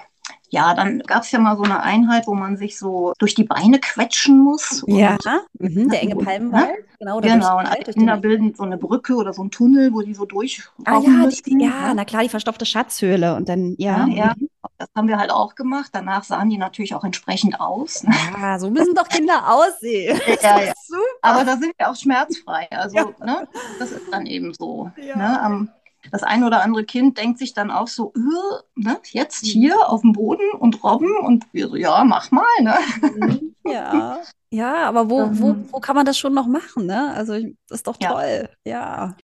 [0.54, 3.44] ja, dann gab es ja mal so eine Einheit, wo man sich so durch die
[3.44, 4.84] Beine quetschen muss.
[4.86, 5.16] Ja,
[5.58, 6.70] mhm, der enge Palmenwald.
[7.00, 9.42] Genau, oder Genau, durchs und alle durch Kinder den- bilden so eine Brücke oder so
[9.42, 11.92] einen Tunnel, wo die so durchrauchen Ah ja, die, ja, ne?
[11.96, 13.34] na klar, die verstopfte Schatzhöhle.
[13.34, 14.06] Und dann, ja.
[14.06, 14.34] Ja, ja.
[14.38, 14.48] mhm.
[14.78, 15.90] Das haben wir halt auch gemacht.
[15.92, 18.02] Danach sahen die natürlich auch entsprechend aus.
[18.04, 18.14] Ne?
[18.40, 20.18] Ja, so müssen doch Kinder aussehen.
[20.42, 20.72] Ja, ja.
[20.86, 21.02] Super.
[21.22, 22.68] Aber da sind wir auch schmerzfrei.
[22.70, 23.04] Also, Ja.
[23.24, 24.90] ne, das ist dann eben so.
[24.96, 25.16] Ja.
[25.16, 25.40] Ne?
[25.42, 25.68] Am-
[26.12, 30.02] das ein oder andere Kind denkt sich dann auch so, äh, ne, jetzt hier auf
[30.02, 32.44] dem Boden und robben und wir so, ja, mach mal.
[32.60, 32.74] Ne?
[33.16, 35.68] Mhm, Ja, ja, aber wo, wo, Ähm.
[35.72, 37.12] wo kann man das schon noch machen, ne?
[37.14, 37.32] Also,
[37.68, 38.12] das ist doch Ja.
[38.12, 38.48] toll.
[38.64, 39.16] Ja.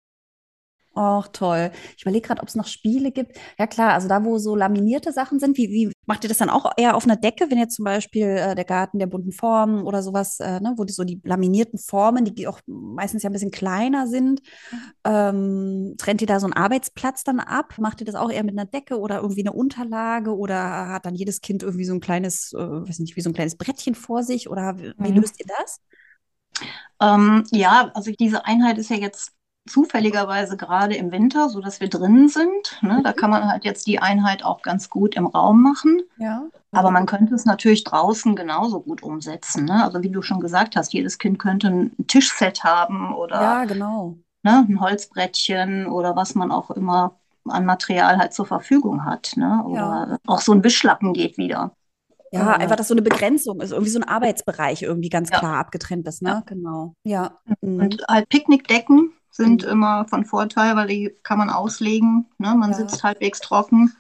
[1.00, 1.72] Auch toll.
[1.96, 3.38] Ich überlege gerade, ob es noch Spiele gibt.
[3.58, 6.50] Ja, klar, also da, wo so laminierte Sachen sind, wie, wie macht ihr das dann
[6.50, 9.84] auch eher auf einer Decke, wenn jetzt zum Beispiel äh, der Garten der bunten Formen
[9.84, 13.34] oder sowas, äh, ne, wo die so die laminierten Formen, die auch meistens ja ein
[13.34, 14.42] bisschen kleiner sind,
[15.06, 17.76] ähm, trennt ihr da so einen Arbeitsplatz dann ab?
[17.80, 21.16] Macht ihr das auch eher mit einer Decke oder irgendwie eine Unterlage oder hat dann
[21.16, 24.24] jedes Kind irgendwie so ein kleines, äh, weiß nicht, wie so ein kleines Brettchen vor
[24.24, 25.14] sich oder wie, wie Mhm.
[25.14, 25.80] löst ihr das?
[27.02, 29.32] Ähm, ja, also diese Einheit ist ja jetzt
[29.70, 32.78] zufälligerweise gerade im Winter, so dass wir drinnen sind.
[32.82, 33.02] Ne?
[33.04, 33.16] Da Mhm.
[33.16, 36.02] kann man halt jetzt die Einheit auch ganz gut im Raum machen.
[36.18, 36.44] Ja.
[36.72, 39.66] Aber man könnte es natürlich draußen genauso gut umsetzen.
[39.66, 39.84] Ne?
[39.84, 44.18] Also wie du schon gesagt hast, jedes Kind könnte ein Tischset haben oder Ja, genau.
[44.44, 47.16] ne, ein Holzbrettchen oder was man auch immer
[47.48, 49.34] an Material halt zur Verfügung hat.
[49.36, 49.64] Ne?
[49.66, 51.72] Oder auch so ein Wischlappen geht wieder.
[52.32, 55.40] Ja, Äh, einfach, dass so eine Begrenzung ist, irgendwie so ein Arbeitsbereich irgendwie ganz Ja.
[55.40, 56.30] klar abgetrennt ist, ne?
[56.30, 56.44] Ja.
[56.46, 56.94] Genau.
[57.04, 57.32] Ja.
[57.62, 57.80] Mhm.
[57.82, 59.70] Und halt Picknickdecken sind Mhm.
[59.70, 62.28] immer von Vorteil, weil die kann man auslegen.
[62.38, 62.54] Ne?
[62.56, 62.78] Man Ja.
[62.78, 63.94] sitzt halbwegs trocken.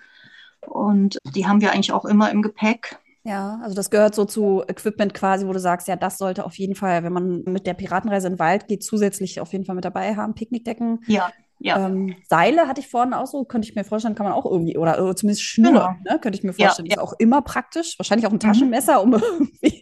[0.67, 2.97] Und die haben wir eigentlich auch immer im Gepäck.
[3.23, 6.57] Ja, also das gehört so zu Equipment quasi, wo du sagst, ja, das sollte auf
[6.57, 9.75] jeden Fall, wenn man mit der Piratenreise in den Wald geht, zusätzlich auf jeden Fall
[9.75, 10.35] mit dabei haben.
[10.35, 11.03] Picknickdecken.
[11.07, 11.85] Ja, ja.
[11.87, 14.77] Ähm, Seile hatte ich vorhin auch so, könnte ich mir vorstellen, kann man auch irgendwie,
[14.77, 15.89] oder äh, zumindest Schnur, Genau.
[16.09, 16.19] ne?
[16.19, 16.87] Könnte ich mir Ja, vorstellen.
[16.87, 17.01] Ist ja.
[17.01, 17.97] auch immer praktisch.
[17.99, 18.39] Wahrscheinlich auch ein Mhm.
[18.39, 19.81] Taschenmesser, um irgendwie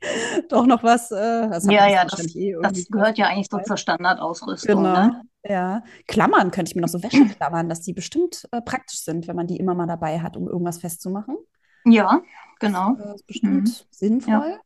[0.50, 1.12] doch noch was.
[1.12, 4.78] Äh, das Ja, ja, das, eh das gehört ja eigentlich so zur Standardausrüstung.
[4.84, 4.94] Genau.
[5.08, 5.22] Ne?
[5.48, 5.84] Ja.
[6.08, 9.48] Klammern könnte ich mir noch so Wäscheklammern, dass die bestimmt äh, praktisch sind, wenn man
[9.48, 11.38] die immer mal dabei hat, um irgendwas festzumachen.
[11.86, 12.22] Ja,
[12.60, 12.96] genau.
[12.98, 13.74] Das ist bestimmt Mhm.
[13.92, 14.60] sinnvoll.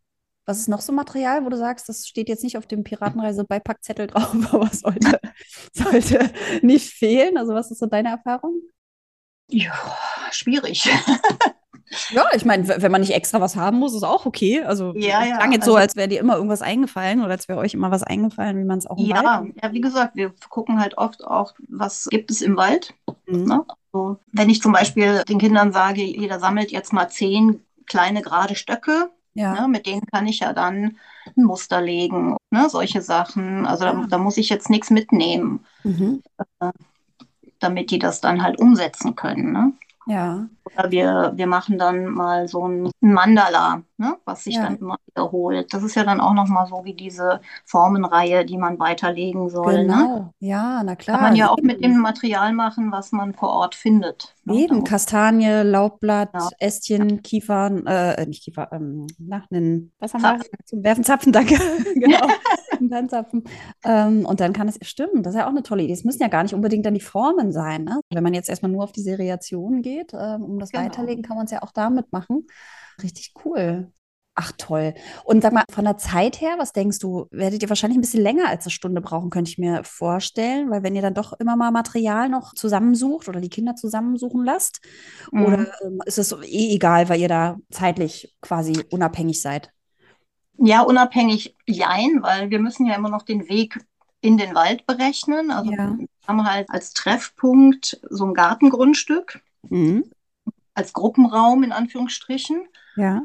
[0.45, 4.07] Was ist noch so Material, wo du sagst, das steht jetzt nicht auf dem Piratenreise-Beipackzettel
[4.07, 5.19] drauf, aber sollte,
[5.73, 7.37] sollte nicht fehlen?
[7.37, 8.61] Also, was ist so deine Erfahrung?
[9.49, 9.73] Ja,
[10.31, 10.89] schwierig.
[12.11, 14.61] Ja, ich meine, wenn man nicht extra was haben muss, ist auch okay.
[14.63, 17.49] Also Ja, ja, klang jetzt also- so, als wäre dir immer irgendwas eingefallen oder als
[17.49, 20.15] wäre euch immer was eingefallen, wie man es auch im Ja, Wald ja, wie gesagt,
[20.15, 22.93] wir gucken halt oft auch, was gibt es im Wald.
[23.27, 23.43] Mhm.
[23.43, 23.65] Ne?
[23.91, 28.55] So, wenn ich zum Beispiel den Kindern sage, jeder sammelt jetzt mal zehn kleine gerade
[28.55, 29.53] Stöcke, Ja.
[29.61, 29.67] ne?
[29.67, 30.97] mit denen kann ich ja dann
[31.37, 32.69] ein Muster legen, ne?
[32.69, 33.65] solche Sachen.
[33.65, 36.21] Also da, da muss ich jetzt nichts mitnehmen, Mhm.
[37.59, 39.51] damit die das dann halt umsetzen können.
[39.51, 39.73] Ne?
[40.11, 40.47] Ja.
[40.63, 44.15] Oder wir, wir machen dann mal so ein Mandala, ne?
[44.25, 44.63] was sich Ja.
[44.63, 45.73] dann immer wiederholt.
[45.73, 49.85] Das ist ja dann auch nochmal so wie diese Formenreihe, die man weiterlegen soll.
[49.85, 49.93] Ne?
[49.93, 50.33] Genau.
[50.39, 51.17] Ja, na klar.
[51.17, 54.35] Kann man ja auch mit dem Material machen, was man vor Ort findet.
[54.45, 54.55] ne?
[54.55, 56.49] Eben, Da- Kastanie, Laubblatt, Ja.
[56.59, 60.37] Ästchen, Kiefern, äh, nicht Kiefer, ähm, nach einen, was haben wir?
[60.37, 60.57] Zapfen.
[60.65, 61.55] Zum Werfen Zapfen, danke.
[61.95, 62.27] genau.
[62.77, 63.43] Zum Tannenzapfen.
[63.83, 65.93] Ähm, und dann kann es, stimmt, das ist ja auch eine tolle Idee.
[65.93, 67.83] Es müssen ja gar nicht unbedingt dann die Formen sein.
[67.83, 67.99] Ne?
[68.11, 70.83] Wenn man jetzt erstmal nur auf die Seriation geht, ähm, um das Genau.
[70.85, 72.47] Weiterlegen, kann man es ja auch damit machen.
[73.01, 73.91] Richtig cool.
[74.35, 74.93] Ach toll.
[75.25, 78.23] Und sag mal, von der Zeit her, was denkst du, werdet ihr wahrscheinlich ein bisschen
[78.23, 81.57] länger als eine Stunde brauchen, könnte ich mir vorstellen, weil wenn ihr dann doch immer
[81.57, 84.79] mal Material noch zusammensucht oder die Kinder zusammensuchen lasst,
[85.31, 85.43] Mhm.
[85.43, 89.71] oder ähm, ist es eh egal, weil ihr da zeitlich quasi unabhängig seid?
[90.57, 93.79] Ja, unabhängig jein, weil wir müssen ja immer noch den Weg
[94.21, 95.49] in den Wald berechnen.
[95.51, 95.97] Also Ja.
[95.97, 100.05] wir haben halt als Treffpunkt so ein Gartengrundstück, Mhm.
[100.73, 102.67] als Gruppenraum in Anführungsstrichen.
[102.95, 103.23] Ja.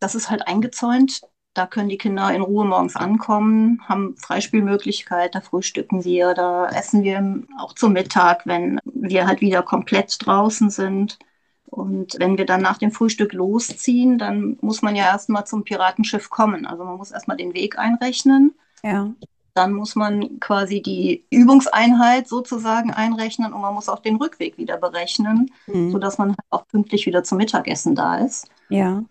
[0.00, 1.22] Das ist halt eingezäunt.
[1.54, 7.02] Da können die Kinder in Ruhe morgens ankommen, haben Freispielmöglichkeit, da frühstücken wir, da essen
[7.02, 11.18] wir auch zum Mittag, wenn wir halt wieder komplett draußen sind.
[11.64, 16.28] Und wenn wir dann nach dem Frühstück losziehen, dann muss man ja erstmal zum Piratenschiff
[16.28, 16.66] kommen.
[16.66, 18.54] Also man muss erstmal den Weg einrechnen.
[18.82, 19.14] Ja.
[19.56, 24.76] Dann muss man quasi die Übungseinheit sozusagen einrechnen und man muss auch den Rückweg wieder
[24.76, 25.92] berechnen, Mhm.
[25.92, 28.48] sodass man halt auch pünktlich wieder zum Mittagessen da ist.
[28.68, 29.02] Ja.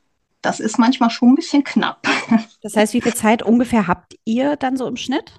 [0.44, 2.04] Das ist manchmal schon ein bisschen knapp.
[2.62, 5.34] Das heißt, wie viel Zeit ungefähr habt ihr dann so im Schnitt?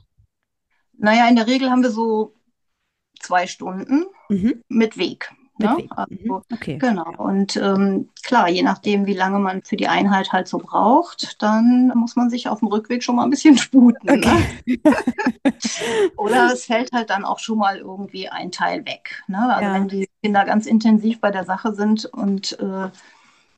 [0.99, 2.35] Naja, in der Regel haben wir so
[3.21, 4.62] zwei Stunden Mhm.
[4.69, 5.31] mit Weg.
[5.59, 5.87] Ne?
[5.90, 6.42] Also, Mhm.
[6.53, 6.79] Okay.
[6.79, 7.12] Genau.
[7.16, 11.92] Und ähm, klar, je nachdem, wie lange man für die Einheit halt so braucht, dann
[11.95, 14.21] muss man sich auf dem Rückweg schon mal ein bisschen sputen.
[14.21, 14.47] Ne?
[16.16, 19.23] Oder es fällt halt dann auch schon mal irgendwie ein Teil weg.
[19.29, 19.38] Ne?
[19.55, 19.75] Also Ja.
[19.75, 22.88] wenn die Kinder ganz intensiv bei der Sache sind und äh,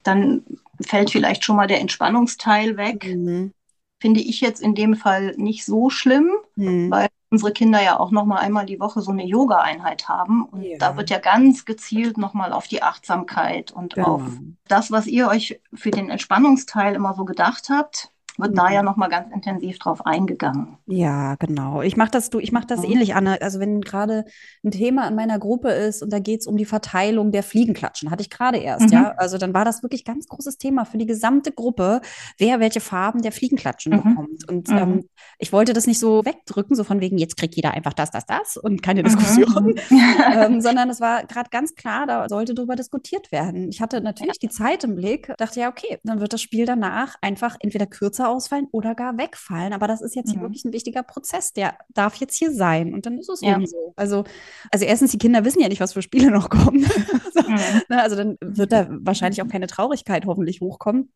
[0.03, 0.45] dann
[0.81, 3.05] fällt vielleicht schon mal der Entspannungsteil weg.
[3.17, 3.53] Mhm.
[4.01, 6.91] Finde ich jetzt in dem Fall nicht so schlimm, Mhm.
[6.91, 10.45] weil unsere Kinder ja auch noch mal einmal die Woche so eine Yoga-Einheit haben.
[10.45, 10.79] Und Ja.
[10.79, 14.15] da wird ja ganz gezielt noch mal auf die Achtsamkeit und Genau.
[14.17, 14.23] auf
[14.67, 18.73] das, was ihr euch für den Entspannungsteil immer so gedacht habt, wird da Mhm.
[18.75, 20.79] ja noch mal ganz intensiv drauf eingegangen.
[20.87, 21.83] Ja, genau.
[21.83, 22.93] Ich mache das, du, ich mache das Mhm.
[22.93, 23.43] ähnlich, Anne.
[23.43, 24.25] Also wenn gerade
[24.65, 28.11] ein Thema in meiner Gruppe ist und da geht es um die Verteilung der Fliegenklatschen,
[28.11, 28.93] hatte ich gerade erst, Mhm.
[28.93, 29.11] ja.
[29.17, 32.01] Also dann war das wirklich ganz großes Thema für die gesamte Gruppe,
[32.39, 33.97] wer welche Farben der Fliegenklatschen Mhm.
[34.03, 34.49] bekommt.
[34.49, 34.77] Und Mhm.
[34.79, 38.11] ähm, ich wollte das nicht so wegdrücken, so von wegen, jetzt kriegt jeder einfach das,
[38.11, 39.05] das, das und keine Mhm.
[39.07, 39.75] Diskussion.
[40.35, 43.69] ähm, sondern es war gerade ganz klar, da sollte darüber diskutiert werden.
[43.71, 47.17] Ich hatte natürlich die Zeit im Blick, dachte ja, okay, dann wird das Spiel danach
[47.21, 49.73] einfach entweder kürzer ausfallen oder gar wegfallen.
[49.73, 50.45] Aber das ist jetzt hier Mhm.
[50.45, 52.95] wirklich ein wichtiger Prozess, der darf jetzt hier sein.
[52.95, 53.57] Und dann ist es Ja.
[53.57, 53.93] eben so.
[53.97, 54.25] Also,
[54.71, 56.81] also erstens, die Kinder wissen ja nicht, was für Spiele noch kommen.
[57.35, 57.83] so, Mhm.
[57.89, 61.11] ne, also dann wird da wahrscheinlich auch keine Traurigkeit hoffentlich hochkommen.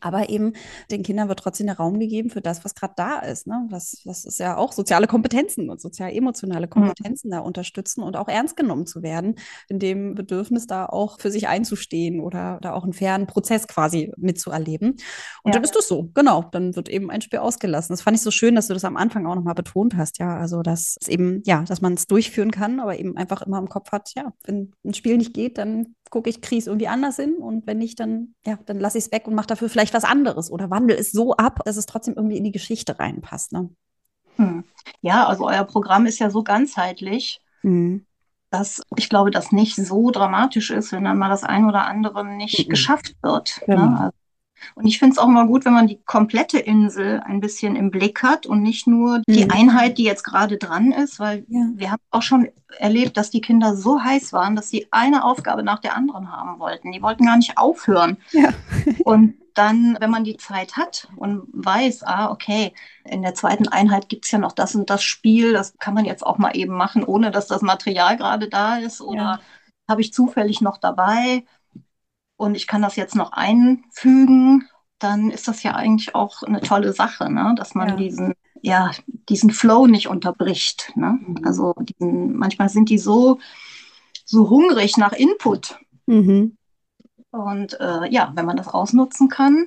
[0.00, 0.52] Aber eben
[0.90, 3.46] den Kindern wird trotzdem der Raum gegeben für das, was gerade da ist.
[3.46, 3.66] Ne?
[3.70, 8.56] Das, das ist ja auch soziale Kompetenzen und sozial-emotionale Kompetenzen da unterstützen und auch ernst
[8.56, 9.36] genommen zu werden,
[9.68, 14.12] in dem Bedürfnis da auch für sich einzustehen oder da auch einen fairen Prozess quasi
[14.16, 14.90] mitzuerleben.
[14.90, 14.98] Und
[15.46, 15.52] Ja.
[15.52, 16.44] dann ist das so, genau.
[16.52, 17.92] Dann wird eben ein Spiel ausgelassen.
[17.92, 20.36] Das fand ich so schön, dass du das am Anfang auch nochmal betont hast, ja.
[20.36, 23.68] Also, dass es eben, ja, dass man es durchführen kann, aber eben einfach immer im
[23.68, 27.16] Kopf hat, ja, wenn ein Spiel nicht geht, dann gucke ich, kriege es irgendwie anders
[27.16, 29.94] hin und wenn nicht, dann, ja, dann lasse ich es weg und mache dafür vielleicht
[29.94, 33.52] was anderes oder wandle es so ab, dass es trotzdem irgendwie in die Geschichte reinpasst.
[33.52, 33.70] Ne?
[34.36, 34.64] Hm.
[35.00, 38.06] Ja, also euer Programm ist ja so ganzheitlich, Mhm.
[38.50, 42.24] dass ich glaube, das nicht so dramatisch ist, wenn dann mal das ein oder andere
[42.24, 42.70] nicht Mhm.
[42.70, 43.60] geschafft wird.
[43.66, 43.86] Genau.
[43.86, 44.00] Ne?
[44.00, 44.16] Also,
[44.74, 47.90] und ich finde es auch mal gut, wenn man die komplette Insel ein bisschen im
[47.90, 49.50] Blick hat und nicht nur die Mhm.
[49.50, 51.66] Einheit, die jetzt gerade dran ist, weil Ja.
[51.74, 55.62] wir haben auch schon erlebt, dass die Kinder so heiß waren, dass sie eine Aufgabe
[55.62, 56.92] nach der anderen haben wollten.
[56.92, 58.18] Die wollten gar nicht aufhören.
[58.32, 58.50] Ja.
[59.04, 62.72] Und dann, wenn man die Zeit hat und weiß, ah, okay,
[63.04, 66.04] in der zweiten Einheit gibt es ja noch das und das Spiel, das kann man
[66.04, 69.40] jetzt auch mal eben machen, ohne dass das Material gerade da ist oder Ja.
[69.88, 71.44] habe ich zufällig noch dabei
[72.40, 74.68] und ich kann das jetzt noch einfügen
[75.00, 77.54] dann ist das ja eigentlich auch eine tolle Sache, ne?
[77.56, 77.96] dass man ja.
[77.96, 78.92] diesen, ja,
[79.28, 80.92] diesen Flow nicht unterbricht.
[80.94, 81.18] Ne?
[81.20, 81.38] Mhm.
[81.42, 83.40] Also diesen, manchmal sind die so,
[84.24, 85.78] so hungrig nach Input.
[86.06, 86.56] Mhm.
[87.32, 89.66] Und äh, ja, wenn man das ausnutzen kann,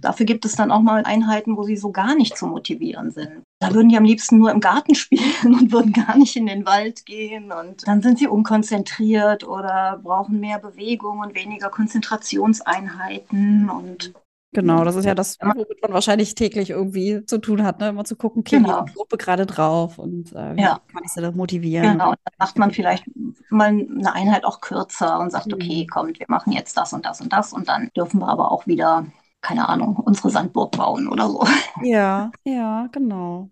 [0.00, 3.42] dafür gibt es dann auch mal Einheiten, wo sie so gar nicht zu motivieren sind.
[3.60, 6.66] Da würden die am liebsten nur im Garten spielen und würden gar nicht in den
[6.66, 7.52] Wald gehen.
[7.52, 13.70] Und dann sind sie unkonzentriert oder brauchen mehr Bewegung und weniger Konzentrationseinheiten.
[13.70, 14.12] Und
[14.56, 17.90] Genau, das ist ja das, womit man wahrscheinlich täglich irgendwie zu tun hat, ne?
[17.90, 18.84] immer zu gucken, okay, genau.
[18.84, 20.80] die Gruppe gerade drauf und äh, wie ja.
[20.90, 21.92] kann ich sie da motivieren?
[21.92, 23.04] Genau, dann macht man vielleicht
[23.50, 25.54] mal eine Einheit auch kürzer und sagt, mhm.
[25.54, 28.50] okay, kommt, wir machen jetzt das und das und das und dann dürfen wir aber
[28.50, 29.04] auch wieder,
[29.46, 31.44] keine Ahnung, unsere Sandburg bauen oder so.
[31.82, 33.50] Ja, ja, genau.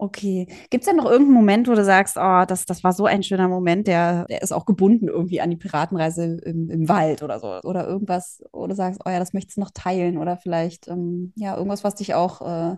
[0.00, 0.46] Okay.
[0.70, 3.24] Gibt es denn noch irgendeinen Moment, wo du sagst, oh, das, das war so ein
[3.24, 7.40] schöner Moment, der, der ist auch gebunden irgendwie an die Piratenreise im, im Wald oder
[7.40, 7.60] so?
[7.68, 11.32] Oder irgendwas, wo du sagst, oh ja, das möchtest du noch teilen oder vielleicht ähm,
[11.34, 12.76] ja, irgendwas, was dich auch äh,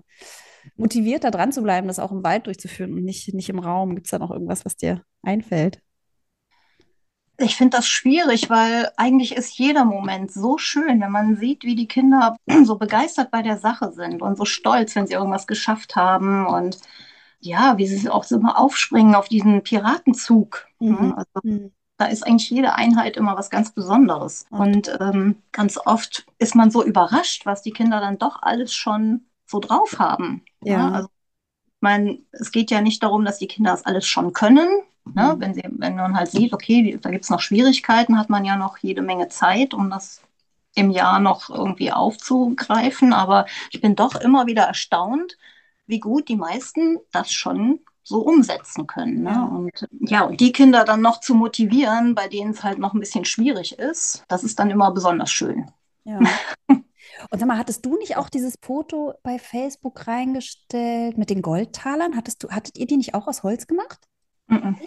[0.76, 3.94] motiviert, da dran zu bleiben, das auch im Wald durchzuführen und nicht, nicht im Raum.
[3.94, 5.82] Gibt es da noch irgendwas, was dir einfällt?
[7.42, 11.74] Ich finde das schwierig, weil eigentlich ist jeder Moment so schön, wenn man sieht, wie
[11.74, 15.96] die Kinder so begeistert bei der Sache sind und so stolz, wenn sie irgendwas geschafft
[15.96, 16.78] haben und
[17.40, 20.66] ja, wie sie auch so immer aufspringen auf diesen Piratenzug.
[20.78, 21.14] Mhm.
[21.16, 21.72] Also, mhm.
[21.96, 24.44] da ist eigentlich jede Einheit immer was ganz Besonderes.
[24.50, 29.24] Und ähm, ganz oft ist man so überrascht, was die Kinder dann doch alles schon
[29.46, 30.44] so drauf haben.
[30.62, 30.72] Ja.
[30.72, 34.34] ja also, ich meine, es geht ja nicht darum, dass die Kinder das alles schon
[34.34, 34.68] können.
[35.04, 35.34] Ne?
[35.34, 35.40] Mhm.
[35.40, 38.56] Wenn, sie, wenn man halt sieht, okay, da gibt es noch Schwierigkeiten, hat man ja
[38.56, 40.22] noch jede Menge Zeit, um das
[40.74, 43.12] im Jahr noch irgendwie aufzugreifen.
[43.12, 45.36] Aber ich bin doch immer wieder erstaunt,
[45.86, 49.22] wie gut die meisten das schon so umsetzen können.
[49.22, 49.48] Ne?
[49.50, 53.00] Und ja, und die Kinder dann noch zu motivieren, bei denen es halt noch ein
[53.00, 55.70] bisschen schwierig ist, das ist dann immer besonders schön.
[56.04, 56.18] Ja.
[57.30, 62.16] Und sag mal, hattest du nicht auch dieses Foto bei Facebook reingestellt mit den Goldtalern?
[62.16, 64.08] Hattest du, hattet ihr die nicht auch aus Holz gemacht?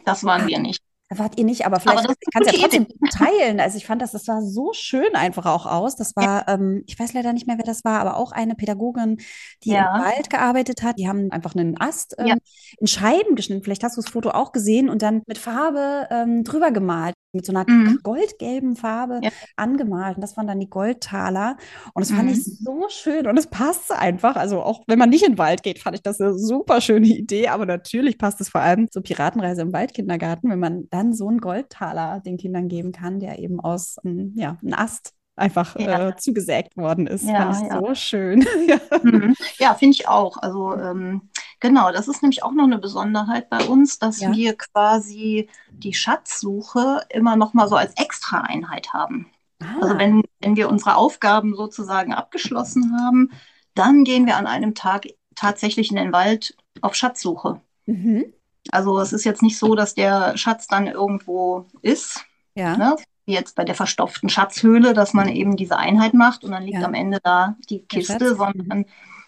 [0.05, 0.81] Das waren wir nicht.
[1.09, 3.09] Wart ihr nicht, aber vielleicht kannst du ja trotzdem Idee.
[3.11, 3.59] teilen.
[3.59, 5.95] Also ich fand das, das sah so schön einfach auch aus.
[5.95, 6.53] Das war, ja.
[6.55, 9.17] ähm, ich weiß leider nicht mehr, wer das war, aber auch eine Pädagogin,
[9.63, 9.95] die ja.
[9.95, 10.97] im Wald gearbeitet hat.
[10.97, 12.35] Die haben einfach einen Ast ähm, ja.
[12.79, 13.63] in Scheiben geschnitten.
[13.63, 17.45] Vielleicht hast du das Foto auch gesehen und dann mit Farbe ähm, drüber gemalt mit
[17.45, 17.99] so einer mhm.
[18.03, 19.31] goldgelben Farbe ja.
[19.55, 20.15] angemalt.
[20.15, 21.57] Und das waren dann die Goldtaler.
[21.93, 22.35] Und das fand mhm.
[22.35, 24.35] ich so schön und es passt einfach.
[24.35, 27.07] Also auch wenn man nicht in den Wald geht, fand ich das eine super schöne
[27.07, 27.47] Idee.
[27.47, 31.39] Aber natürlich passt es vor allem zur Piratenreise im Waldkindergarten, wenn man dann so einen
[31.39, 36.09] Goldtaler den Kindern geben kann, der eben aus ähm, ja, einem Ast einfach ja.
[36.09, 37.23] äh, zugesägt worden ist.
[37.23, 38.39] Ja, Fand ich so schön.
[39.03, 39.33] mhm.
[39.57, 40.37] Ja, finde ich auch.
[40.37, 41.29] Also ähm,
[41.63, 44.31] genau, das ist nämlich auch noch eine Besonderheit bei uns, dass ja.
[44.31, 49.27] wir quasi die Schatzsuche immer noch mal so als Extra-Einheit haben.
[49.59, 49.77] Ah.
[49.81, 53.31] Also wenn, wenn wir unsere Aufgaben sozusagen abgeschlossen haben,
[53.73, 57.61] dann gehen wir an einem Tag tatsächlich in den Wald auf Schatzsuche.
[57.85, 58.25] Mhm.
[58.69, 62.25] Also es ist jetzt nicht so, dass der Schatz dann irgendwo ist.
[62.55, 62.77] Ja.
[62.77, 62.95] Ne?
[63.25, 66.79] wie jetzt bei der verstopften Schatzhöhle, dass man eben diese Einheit macht und dann liegt
[66.79, 66.85] ja.
[66.85, 68.85] am Ende da die Kiste, sondern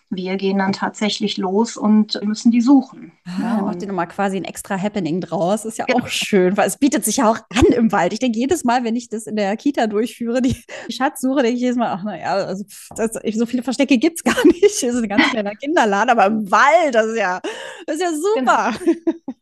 [0.09, 3.11] wir gehen dann tatsächlich los und müssen die suchen.
[3.25, 5.65] Ah, ja, macht ihr nochmal quasi ein extra Happening draus.
[5.65, 6.03] Ist ja genau.
[6.03, 8.13] auch schön, weil es bietet sich ja auch an im Wald.
[8.13, 10.55] Ich denke jedes Mal, wenn ich das in der Kita durchführe, die
[10.89, 12.63] Schatzsuche, denke ich jedes Mal, ach naja, also
[12.95, 14.63] das, so viele Verstecke gibt es gar nicht.
[14.63, 17.41] Das ist ein ganz kleiner Kinderladen, aber im Wald, das ist ja,
[17.87, 18.73] das ist ja super.
[18.79, 18.95] Genau.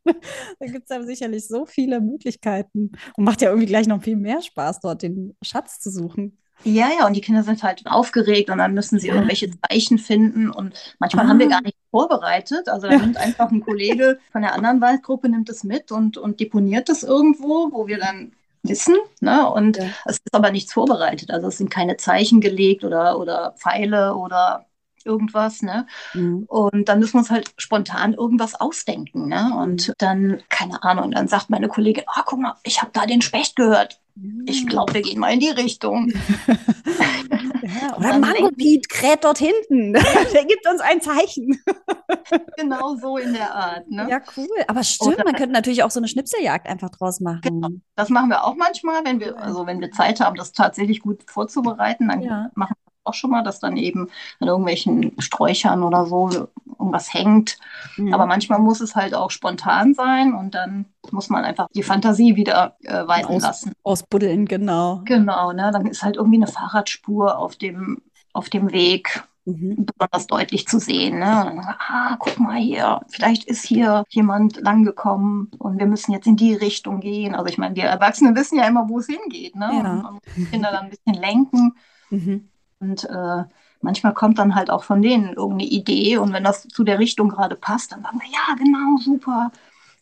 [0.59, 4.15] da gibt es ja sicherlich so viele Möglichkeiten und macht ja irgendwie gleich noch viel
[4.15, 6.37] mehr Spaß, dort den Schatz zu suchen.
[6.63, 10.49] Ja, ja, und die Kinder sind halt aufgeregt und dann müssen sie irgendwelche Zeichen finden
[10.49, 11.29] und manchmal ah.
[11.29, 11.49] haben wir ah.
[11.49, 12.69] gar nicht vorbereitet.
[12.69, 12.99] Also da ja.
[12.99, 17.03] nimmt einfach ein Kollege von der anderen Waldgruppe, nimmt es mit und, und deponiert es
[17.03, 18.31] irgendwo, wo wir dann
[18.63, 18.95] wissen.
[19.19, 19.49] Ne?
[19.49, 19.85] Und ja.
[20.05, 21.31] es ist aber nichts vorbereitet.
[21.31, 24.65] Also es sind keine Zeichen gelegt oder, oder Pfeile oder
[25.05, 25.87] irgendwas, ne?
[26.13, 26.43] Mhm.
[26.47, 29.51] Und dann müssen wir uns halt spontan irgendwas ausdenken, ne?
[29.57, 29.93] Und mhm.
[29.97, 33.55] dann, keine Ahnung, dann sagt meine Kollegin, ah, guck mal, ich habe da den Specht
[33.55, 33.99] gehört.
[34.45, 36.13] Ich glaube, wir gehen mal in die Richtung.
[36.47, 39.93] ja, oder Mango Pete kräht dort hinten.
[40.33, 41.59] Der gibt uns ein Zeichen.
[42.57, 43.89] genau so in der Art.
[43.89, 44.07] Ne?
[44.09, 44.47] Ja, cool.
[44.67, 47.41] Aber stimmt, man könnte natürlich auch so eine Schnipseljagd einfach draus machen.
[47.41, 47.69] Genau.
[47.95, 51.23] Das machen wir auch manchmal, wenn wir, also wenn wir Zeit haben, das tatsächlich gut
[51.25, 52.51] vorzubereiten, dann ja.
[52.53, 56.47] machen auch schon mal, dass dann eben an irgendwelchen Sträuchern oder so
[56.79, 57.57] irgendwas hängt.
[57.97, 58.13] Mhm.
[58.13, 62.35] Aber manchmal muss es halt auch spontan sein und dann muss man einfach die Fantasie
[62.35, 63.73] wieder äh, walten Aus, lassen.
[63.83, 65.01] Ausbuddeln, genau.
[65.05, 65.71] Genau, ne?
[65.71, 68.01] dann ist halt irgendwie eine Fahrradspur auf dem,
[68.33, 69.23] auf dem Weg.
[69.45, 69.85] Mhm.
[69.85, 71.19] besonders deutlich zu sehen.
[71.19, 71.25] Ne?
[71.25, 76.37] Dann, ah, guck mal hier, vielleicht ist hier jemand langgekommen und wir müssen jetzt in
[76.37, 77.35] die Richtung gehen.
[77.35, 79.57] Also ich meine, wir Erwachsene wissen ja immer, wo es hingeht.
[79.57, 79.69] Ne?
[79.73, 79.91] Ja.
[79.95, 81.75] Und, und Kinder dann ein bisschen lenken.
[82.09, 82.47] Mhm.
[82.83, 83.43] Und äh,
[83.81, 87.29] manchmal kommt dann halt auch von denen irgendeine Idee und wenn das zu der Richtung
[87.29, 89.51] gerade passt, dann sagen wir, ja, genau, super.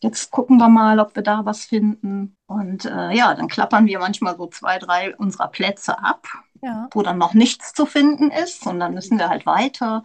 [0.00, 2.36] Jetzt gucken wir mal, ob wir da was finden.
[2.46, 6.26] Und äh, ja, dann klappern wir manchmal so zwei, drei unserer Plätze ab,
[6.60, 6.88] ja.
[6.92, 8.66] wo dann noch nichts zu finden ist.
[8.66, 10.04] Und dann müssen wir halt weiter.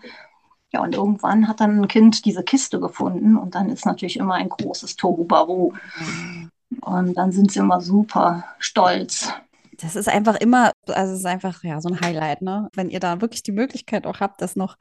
[0.71, 4.35] Ja, und irgendwann hat dann ein Kind diese Kiste gefunden und dann ist natürlich immer
[4.35, 5.73] ein großes Tohuwabohu.
[5.99, 6.51] Mhm.
[6.81, 9.33] Und dann sind sie immer super stolz.
[9.79, 12.69] Das ist einfach immer, also es ist einfach ja so ein Highlight, ne?
[12.73, 14.75] Wenn ihr da wirklich die Möglichkeit auch habt, das noch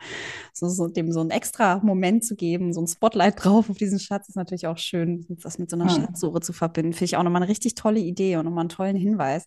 [0.52, 3.98] so, so dem so einen extra Moment zu geben, so ein Spotlight drauf auf diesen
[3.98, 5.94] Schatz, ist natürlich auch schön, das mit so einer ja.
[6.00, 6.92] Schatzsuche zu verbinden.
[6.92, 9.46] Finde ich auch nochmal eine richtig tolle Idee und nochmal einen tollen Hinweis,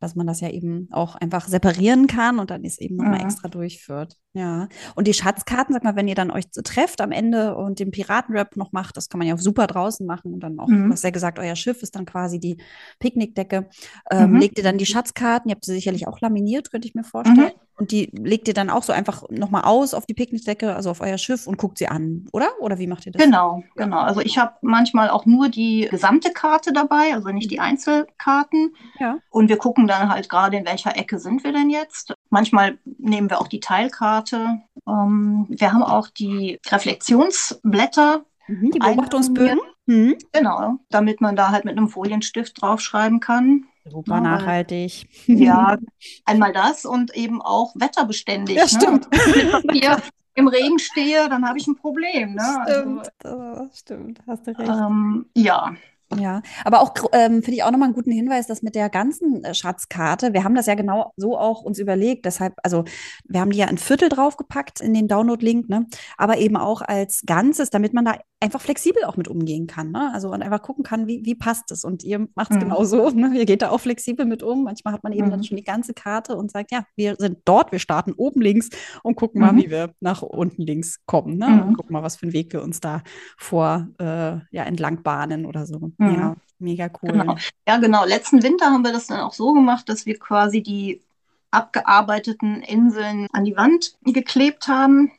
[0.00, 3.24] dass man das ja eben auch einfach separieren kann und dann ist eben nochmal ja.
[3.24, 4.16] extra durchführt.
[4.34, 4.68] Ja.
[4.96, 8.56] Und die Schatzkarten, sag mal, wenn ihr dann euch trefft am Ende und den Piratenrap
[8.56, 10.86] noch macht, das kann man ja auch super draußen machen und dann auch, mhm.
[10.86, 12.56] du hast ja gesagt, euer Schiff ist dann quasi die
[12.98, 13.68] Picknickdecke.
[14.10, 14.40] Ähm, mhm.
[14.40, 17.52] Legt ihr dann die Schatzkarten, ihr habt sie sicherlich auch laminiert, könnte ich mir vorstellen.
[17.54, 17.64] Mhm.
[17.76, 21.00] Und die legt ihr dann auch so einfach nochmal aus auf die Picknickdecke, also auf
[21.00, 22.48] euer Schiff und guckt sie an, oder?
[22.60, 23.22] Oder wie macht ihr das?
[23.22, 23.98] Genau, genau.
[23.98, 28.76] Also ich habe manchmal auch nur die gesamte Karte dabei, also nicht die Einzelkarten.
[29.00, 29.18] Ja.
[29.30, 32.14] Und wir gucken dann halt gerade, in welcher Ecke sind wir denn jetzt.
[32.30, 34.60] Manchmal nehmen wir auch die Teilkarte.
[34.86, 38.24] Ähm, wir haben auch die Reflexionsblätter.
[38.46, 39.58] Mhm, die Beobachtungsbögen.
[39.86, 40.16] Mhm.
[40.32, 43.66] Genau, damit man da halt mit einem Folienstift draufschreiben kann.
[43.86, 45.08] Super ja, nachhaltig.
[45.26, 45.76] Ja,
[46.24, 48.56] einmal das und eben auch wetterbeständig.
[48.56, 48.68] Ja, ne?
[48.68, 49.08] stimmt.
[49.10, 49.88] Wenn ich
[50.34, 52.34] im Regen stehe, dann habe ich ein Problem.
[52.34, 52.64] Ne?
[52.66, 54.68] Stimmt, also, stimmt, hast du recht.
[54.68, 55.74] Ähm, ja,
[56.20, 59.44] ja, aber auch ähm, finde ich auch nochmal einen guten Hinweis, dass mit der ganzen
[59.44, 62.84] äh, Schatzkarte, wir haben das ja genau so auch uns überlegt, deshalb, also
[63.24, 65.86] wir haben die ja ein Viertel draufgepackt in den Download-Link, ne?
[66.16, 69.90] aber eben auch als Ganzes, damit man da einfach flexibel auch mit umgehen kann.
[69.90, 70.12] Ne?
[70.12, 71.82] Also und einfach gucken kann, wie, wie passt es.
[71.82, 72.60] Und ihr macht es mhm.
[72.60, 73.10] genauso.
[73.10, 73.36] Ne?
[73.38, 74.64] Ihr geht da auch flexibel mit um.
[74.64, 75.30] Manchmal hat man eben mhm.
[75.30, 78.68] dann schon die ganze Karte und sagt, ja, wir sind dort, wir starten oben links
[79.02, 79.46] und gucken mhm.
[79.46, 81.38] mal, wie wir nach unten links kommen.
[81.38, 81.46] Ne?
[81.46, 81.74] Und mhm.
[81.74, 83.02] gucken mal, was für einen Weg wir uns da
[83.38, 85.92] vor äh, ja, entlang bahnen oder so.
[86.12, 86.36] Ja, mhm.
[86.58, 87.12] mega cool.
[87.12, 87.36] Genau.
[87.66, 88.04] Ja, genau.
[88.04, 91.02] Letzten Winter haben wir das dann auch so gemacht, dass wir quasi die
[91.50, 95.12] abgearbeiteten Inseln an die Wand geklebt haben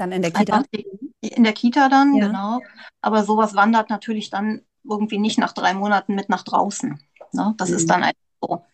[0.00, 0.62] dann in der Kita?
[1.20, 2.26] In der Kita dann, ja.
[2.26, 2.60] genau.
[3.02, 6.98] Aber sowas wandert natürlich dann irgendwie nicht nach drei Monaten mit nach draußen.
[7.32, 7.54] Ne?
[7.58, 7.76] Das mhm.
[7.76, 8.64] ist dann einfach so.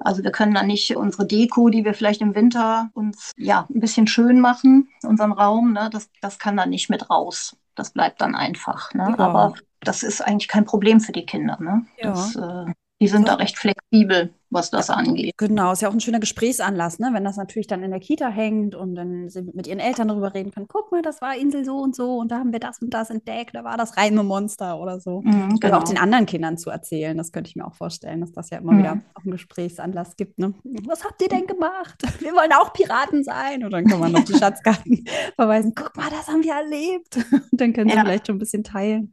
[0.00, 3.78] Also wir können dann nicht unsere Deko, die wir vielleicht im Winter uns ja ein
[3.78, 5.88] bisschen schön machen, unseren Raum, ne?
[5.92, 7.56] das, das kann dann nicht mit raus.
[7.76, 8.92] Das bleibt dann einfach.
[8.94, 9.14] Ne?
[9.16, 9.18] Ja.
[9.18, 9.54] Aber
[9.84, 11.58] das ist eigentlich kein Problem für die Kinder.
[11.60, 11.86] Ne?
[11.98, 12.10] Ja.
[12.10, 13.26] Das, äh, die sind so.
[13.26, 15.34] da recht flexibel was das angeht.
[15.36, 17.10] Genau, ist ja auch ein schöner Gesprächsanlass, ne?
[17.12, 20.34] wenn das natürlich dann in der Kita hängt und dann sie mit ihren Eltern darüber
[20.34, 22.80] reden können, guck mal, das war Insel so und so und da haben wir das
[22.80, 25.22] und das entdeckt, da war das Monster oder so.
[25.22, 25.76] Mhm, genau.
[25.76, 28.50] Oder auch den anderen Kindern zu erzählen, das könnte ich mir auch vorstellen, dass das
[28.50, 28.78] ja immer mhm.
[28.78, 30.38] wieder auch einen Gesprächsanlass gibt.
[30.38, 30.54] Ne?
[30.86, 32.02] Was habt ihr denn gemacht?
[32.20, 33.64] Wir wollen auch Piraten sein.
[33.64, 35.04] Und dann kann man noch die Schatzkarten
[35.36, 37.16] verweisen, guck mal, das haben wir erlebt.
[37.32, 38.02] Und dann können sie ja.
[38.02, 39.12] vielleicht schon ein bisschen teilen.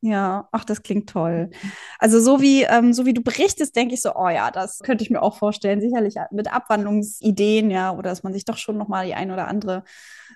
[0.00, 1.50] Ja, ach, das klingt toll.
[1.98, 5.04] Also so wie, ähm, so wie du berichtest, denke ich so, oh ja, das könnte
[5.04, 9.06] ich mir auch vorstellen, sicherlich mit Abwandlungsideen, ja, oder dass man sich doch schon nochmal
[9.06, 9.84] die ein oder andere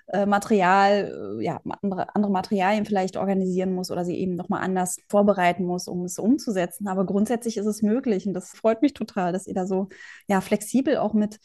[0.07, 4.97] äh, Material, äh, ja, andere, andere Materialien vielleicht organisieren muss oder sie eben nochmal anders
[5.09, 6.87] vorbereiten muss, um es umzusetzen.
[6.87, 9.89] Aber grundsätzlich ist es möglich und das freut mich total, dass ihr da so
[10.27, 11.39] ja, flexibel auch mit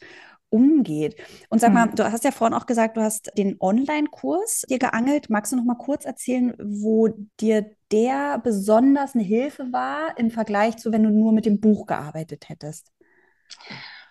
[0.49, 1.15] umgeht.
[1.49, 1.95] Und sag mal, mhm.
[1.95, 5.29] du hast ja vorhin auch gesagt, du hast den Online-Kurs dir geangelt.
[5.29, 10.77] Magst du noch mal kurz erzählen, wo dir der besonders eine Hilfe war im Vergleich
[10.77, 12.91] zu, wenn du nur mit dem Buch gearbeitet hättest?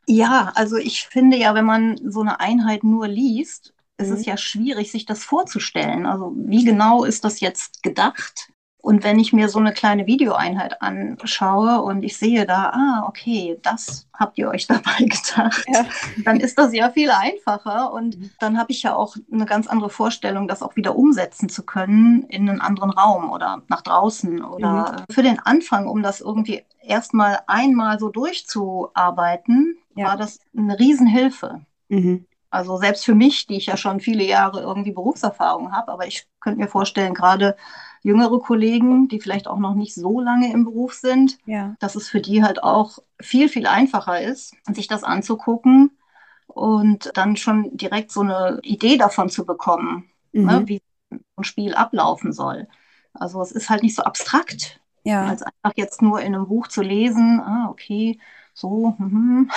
[0.07, 4.05] Ja, also ich finde ja, wenn man so eine Einheit nur liest, mhm.
[4.05, 4.30] ist es mhm.
[4.30, 6.07] ja schwierig, sich das vorzustellen.
[6.07, 8.51] Also wie genau ist das jetzt gedacht?
[8.81, 13.59] Und wenn ich mir so eine kleine Videoeinheit anschaue und ich sehe da, ah, okay,
[13.62, 15.85] das habt ihr euch dabei gedacht, ja.
[16.24, 17.93] dann ist das ja viel einfacher.
[17.93, 18.31] Und mhm.
[18.39, 22.22] dann habe ich ja auch eine ganz andere Vorstellung, das auch wieder umsetzen zu können
[22.24, 24.45] in einen anderen Raum oder nach draußen.
[24.45, 25.12] Oder mhm.
[25.12, 30.07] für den Anfang, um das irgendwie erstmal einmal so durchzuarbeiten, ja.
[30.07, 31.62] war das eine Riesenhilfe.
[31.89, 32.26] Mhm.
[32.51, 36.26] Also selbst für mich, die ich ja schon viele Jahre irgendwie Berufserfahrung habe, aber ich
[36.41, 37.57] könnte mir vorstellen, gerade
[38.09, 41.77] jüngere Kollegen, die vielleicht auch noch nicht so lange im Beruf sind, ja.
[41.79, 45.91] dass es für die halt auch viel, viel einfacher ist, sich das anzugucken
[46.47, 50.47] und dann schon direkt so eine Idee davon zu bekommen, ne, mhm.
[50.47, 50.83] ne, wie
[51.37, 52.67] ein Spiel ablaufen soll.
[53.13, 55.27] Also es ist halt nicht so abstrakt, ja.
[55.27, 58.19] als einfach jetzt nur in einem Buch zu lesen, ah, okay,
[58.55, 58.95] so.
[58.99, 59.51] Mhm.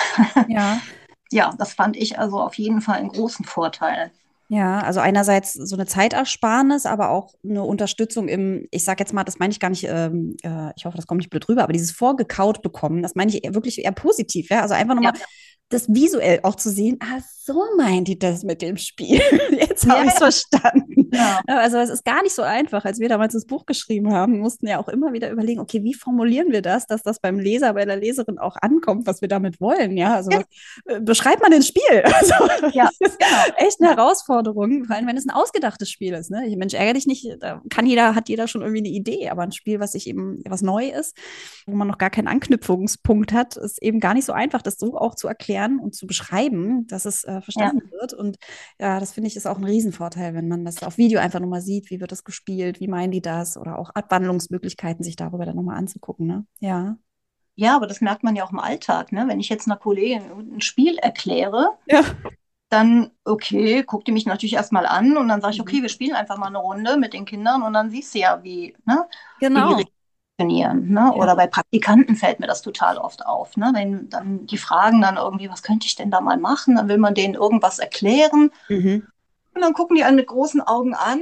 [0.48, 0.78] Ja.
[1.32, 4.12] ja, das fand ich also auf jeden Fall einen großen Vorteil.
[4.54, 9.24] Ja, also einerseits so eine Zeitersparnis, aber auch eine Unterstützung im, ich sage jetzt mal,
[9.24, 11.72] das meine ich gar nicht, ähm, äh, ich hoffe, das kommt nicht blöd rüber, aber
[11.72, 14.60] dieses vorgekaut bekommen, das meine ich wirklich eher positiv, ja.
[14.60, 15.24] Also einfach nochmal ja
[15.72, 19.20] das visuell auch zu sehen, ah, so meint die das mit dem Spiel.
[19.50, 21.10] Jetzt habe ja, ich es verstanden.
[21.12, 21.40] Ja.
[21.46, 22.84] Also es ist gar nicht so einfach.
[22.84, 25.94] Als wir damals das Buch geschrieben haben, mussten ja auch immer wieder überlegen, okay, wie
[25.94, 29.60] formulieren wir das, dass das beim Leser, bei der Leserin auch ankommt, was wir damit
[29.60, 29.96] wollen.
[29.96, 30.42] Ja, also ja.
[30.84, 31.82] Was, äh, beschreibt man ein Spiel.
[32.22, 32.34] Also,
[32.72, 33.56] ja, das ist genau.
[33.56, 36.30] echt eine Herausforderung, vor allem wenn es ein ausgedachtes Spiel ist.
[36.30, 36.46] Ne?
[36.46, 39.42] Ich, Mensch, ärgere dich nicht, da kann jeder, hat jeder schon irgendwie eine Idee, aber
[39.42, 41.16] ein Spiel, was sich eben was neu ist,
[41.66, 44.96] wo man noch gar keinen Anknüpfungspunkt hat, ist eben gar nicht so einfach, das so
[44.96, 48.00] auch zu erklären und zu beschreiben, dass es äh, verstanden ja.
[48.00, 48.14] wird.
[48.14, 48.38] Und
[48.78, 51.60] ja, das finde ich ist auch ein Riesenvorteil, wenn man das auf Video einfach nochmal
[51.60, 55.56] sieht, wie wird das gespielt, wie meinen die das oder auch Abwandlungsmöglichkeiten, sich darüber dann
[55.56, 56.26] nochmal anzugucken.
[56.26, 56.46] Ne?
[56.60, 56.96] Ja.
[57.54, 59.12] Ja, aber das merkt man ja auch im Alltag.
[59.12, 59.26] Ne?
[59.28, 60.22] Wenn ich jetzt einer Kollegin
[60.54, 62.02] ein Spiel erkläre, ja.
[62.70, 65.62] dann, okay, guckt die mich natürlich erstmal an und dann sage ich, mhm.
[65.62, 68.42] okay, wir spielen einfach mal eine Runde mit den Kindern und dann siehst du ja,
[68.42, 69.06] wie, ne,
[69.38, 69.78] genau.
[69.78, 69.84] wie
[70.42, 70.88] funktionieren.
[70.88, 71.00] Ne?
[71.00, 71.12] Ja.
[71.12, 73.56] Oder bei Praktikanten fällt mir das total oft auf.
[73.56, 73.70] Ne?
[73.74, 76.76] Wenn dann die fragen dann irgendwie, was könnte ich denn da mal machen?
[76.76, 78.50] Dann will man denen irgendwas erklären.
[78.68, 79.06] Mhm.
[79.54, 81.20] Und dann gucken die einen mit großen Augen an.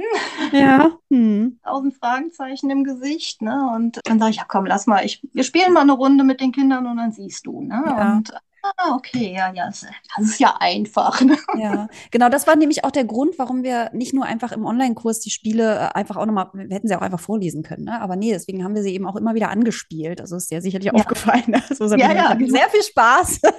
[0.51, 0.91] Ja.
[1.11, 1.59] Hm.
[1.65, 3.41] Tausend Fragezeichen im Gesicht.
[3.41, 3.69] Ne?
[3.75, 6.39] Und dann sage ich, ja komm, lass mal, ich, wir spielen mal eine Runde mit
[6.39, 7.61] den Kindern und dann siehst du.
[7.61, 7.83] Ne?
[7.85, 8.13] Ja.
[8.13, 8.33] Und
[8.63, 9.85] Ah, okay, ja, ja, das
[10.19, 11.21] ist ja einfach.
[11.21, 11.37] Ne?
[11.57, 15.19] Ja, genau, das war nämlich auch der Grund, warum wir nicht nur einfach im Online-Kurs
[15.19, 17.99] die Spiele äh, einfach auch nochmal, wir hätten sie auch einfach vorlesen können, ne?
[17.99, 20.21] aber nee, deswegen haben wir sie eben auch immer wieder angespielt.
[20.21, 20.93] Also ist dir sicherlich ja.
[20.93, 21.43] aufgefallen.
[21.47, 21.63] Ne?
[21.71, 23.41] So, ja, ja, sehr viel Spaß.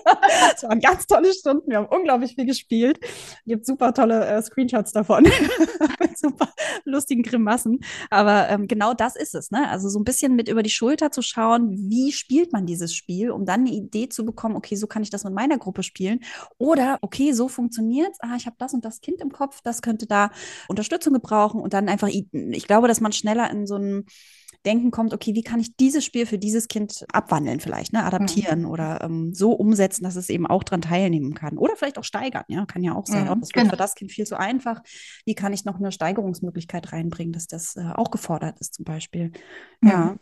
[0.54, 2.98] Es waren ganz tolle Stunden, wir haben unglaublich viel gespielt.
[3.02, 5.26] Es gibt super tolle äh, Screenshots davon.
[6.16, 6.48] super
[6.84, 7.80] lustigen Grimassen.
[8.10, 9.68] Aber ähm, genau das ist es, ne?
[9.68, 13.30] Also so ein bisschen mit über die Schulter zu schauen, wie spielt man dieses Spiel,
[13.30, 16.20] um dann eine Idee zu bekommen, okay, so kann ich das mit meiner Gruppe spielen.
[16.58, 18.20] Oder, okay, so funktioniert es.
[18.20, 20.30] Ah, ich habe das und das Kind im Kopf, das könnte da
[20.68, 24.04] Unterstützung gebrauchen und dann einfach, ich glaube, dass man schneller in so ein
[24.64, 28.60] Denken kommt, okay, wie kann ich dieses Spiel für dieses Kind abwandeln vielleicht, ne, adaptieren
[28.60, 28.70] mhm.
[28.70, 31.58] oder ähm, so umsetzen, dass es eben auch daran teilnehmen kann.
[31.58, 33.24] Oder vielleicht auch steigern, ja, kann ja auch sein.
[33.24, 33.70] Mhm, das wird genau.
[33.70, 34.80] für das Kind viel zu einfach.
[35.24, 39.32] Wie kann ich noch eine Steigerungsmöglichkeit reinbringen, dass das äh, auch gefordert ist zum Beispiel.
[39.80, 39.88] Mhm.
[39.88, 40.16] Ja.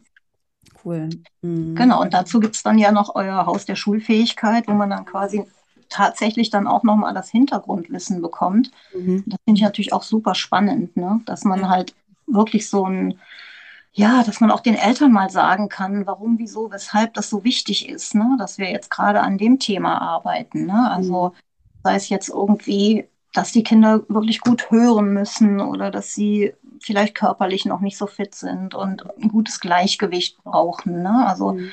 [0.85, 1.11] Cool.
[1.43, 1.75] Mhm.
[1.75, 5.05] Genau, und dazu gibt es dann ja noch euer Haus der Schulfähigkeit, wo man dann
[5.05, 5.45] quasi
[5.91, 8.71] tatsächlich dann auch nochmal das Hintergrundwissen bekommt.
[8.95, 9.25] Mhm.
[9.27, 11.21] Das finde ich natürlich auch super spannend, ne?
[11.27, 11.95] dass man halt
[12.27, 13.18] wirklich so ein,
[13.93, 17.89] ja, dass man auch den Eltern mal sagen kann, warum, wieso, weshalb das so wichtig
[17.89, 18.37] ist, ne?
[18.39, 20.66] dass wir jetzt gerade an dem Thema arbeiten.
[20.66, 20.91] Ne?
[20.91, 21.33] Also mhm.
[21.83, 27.14] sei es jetzt irgendwie, dass die Kinder wirklich gut hören müssen oder dass sie vielleicht
[27.14, 31.03] körperlich noch nicht so fit sind und ein gutes Gleichgewicht brauchen.
[31.03, 31.26] Ne?
[31.26, 31.70] Also mhm.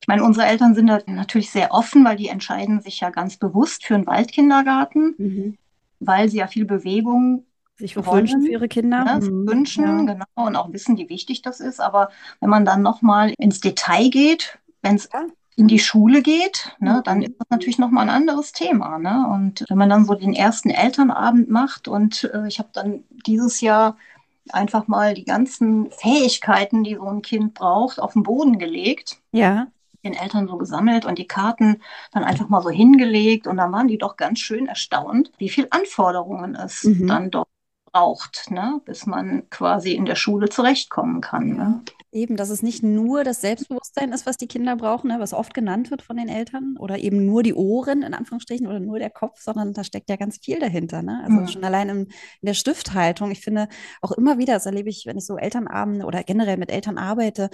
[0.00, 3.36] ich meine, unsere Eltern sind da natürlich sehr offen, weil die entscheiden sich ja ganz
[3.36, 5.58] bewusst für einen Waldkindergarten, mhm.
[6.00, 7.44] weil sie ja viel Bewegung
[7.78, 9.04] sich wünschen für ihre Kinder.
[9.04, 9.24] Ne?
[9.24, 9.48] Mhm.
[9.48, 10.14] Wünschen, ja.
[10.14, 11.80] genau, und auch wissen, wie wichtig das ist.
[11.80, 15.26] Aber wenn man dann nochmal ins Detail geht, wenn es ja.
[15.56, 17.02] in die Schule geht, ne, mhm.
[17.04, 18.98] dann ist das natürlich nochmal ein anderes Thema.
[18.98, 19.26] Ne?
[19.32, 23.60] Und wenn man dann so den ersten Elternabend macht und äh, ich habe dann dieses
[23.60, 23.96] Jahr
[24.54, 29.18] einfach mal die ganzen Fähigkeiten, die so ein Kind braucht, auf den Boden gelegt.
[29.32, 29.68] Ja.
[30.04, 31.82] Den Eltern so gesammelt und die Karten
[32.12, 33.46] dann einfach mal so hingelegt.
[33.46, 37.06] Und dann waren die doch ganz schön erstaunt, wie viel Anforderungen es mhm.
[37.06, 37.46] dann doch
[37.92, 38.80] braucht, ne?
[38.84, 41.48] bis man quasi in der Schule zurechtkommen kann.
[41.56, 41.80] Ne?
[42.18, 45.54] Eben, dass es nicht nur das Selbstbewusstsein ist, was die Kinder brauchen, ne, was oft
[45.54, 49.10] genannt wird von den Eltern, oder eben nur die Ohren in Anführungsstrichen oder nur der
[49.10, 51.02] Kopf, sondern da steckt ja ganz viel dahinter.
[51.02, 51.20] Ne?
[51.22, 51.46] Also mhm.
[51.46, 52.06] schon allein in, in,
[52.42, 53.30] der Stifthaltung.
[53.30, 53.68] Ich finde
[54.02, 57.50] auch immer wieder, das erlebe ich, wenn ich so Elternabende oder generell mit Eltern arbeite,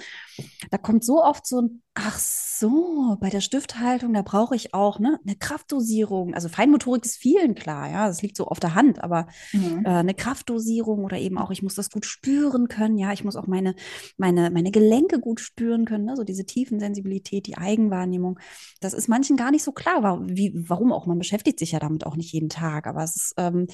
[0.71, 4.99] da kommt so oft so ein, ach so, bei der Stifthaltung, da brauche ich auch
[4.99, 6.33] ne, eine Kraftdosierung.
[6.33, 9.83] Also Feinmotorik ist vielen klar, ja, das liegt so auf der Hand, aber mhm.
[9.85, 13.35] äh, eine Kraftdosierung oder eben auch, ich muss das gut spüren können, ja, ich muss
[13.35, 13.75] auch meine,
[14.17, 16.15] meine meine, Gelenke gut spüren können, ne?
[16.15, 18.39] so diese Tiefensensibilität, die Eigenwahrnehmung.
[18.81, 21.05] Das ist manchen gar nicht so klar, wie, warum auch.
[21.05, 23.67] Man beschäftigt sich ja damit auch nicht jeden Tag, aber es ist, ähm,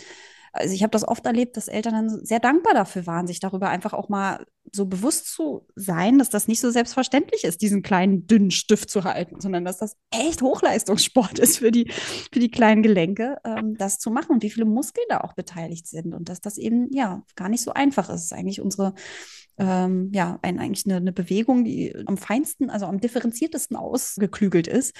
[0.53, 3.69] also ich habe das oft erlebt, dass Eltern dann sehr dankbar dafür waren, sich darüber
[3.69, 8.27] einfach auch mal so bewusst zu sein, dass das nicht so selbstverständlich ist, diesen kleinen
[8.27, 12.83] dünnen Stift zu halten, sondern dass das echt Hochleistungssport ist für die, für die kleinen
[12.83, 16.41] Gelenke, ähm, das zu machen und wie viele Muskeln da auch beteiligt sind und dass
[16.41, 18.93] das eben ja gar nicht so einfach ist eigentlich unsere
[19.57, 24.95] ähm, ja, ein, eigentlich eine, eine, Bewegung, die am feinsten, also am differenziertesten ausgeklügelt ist.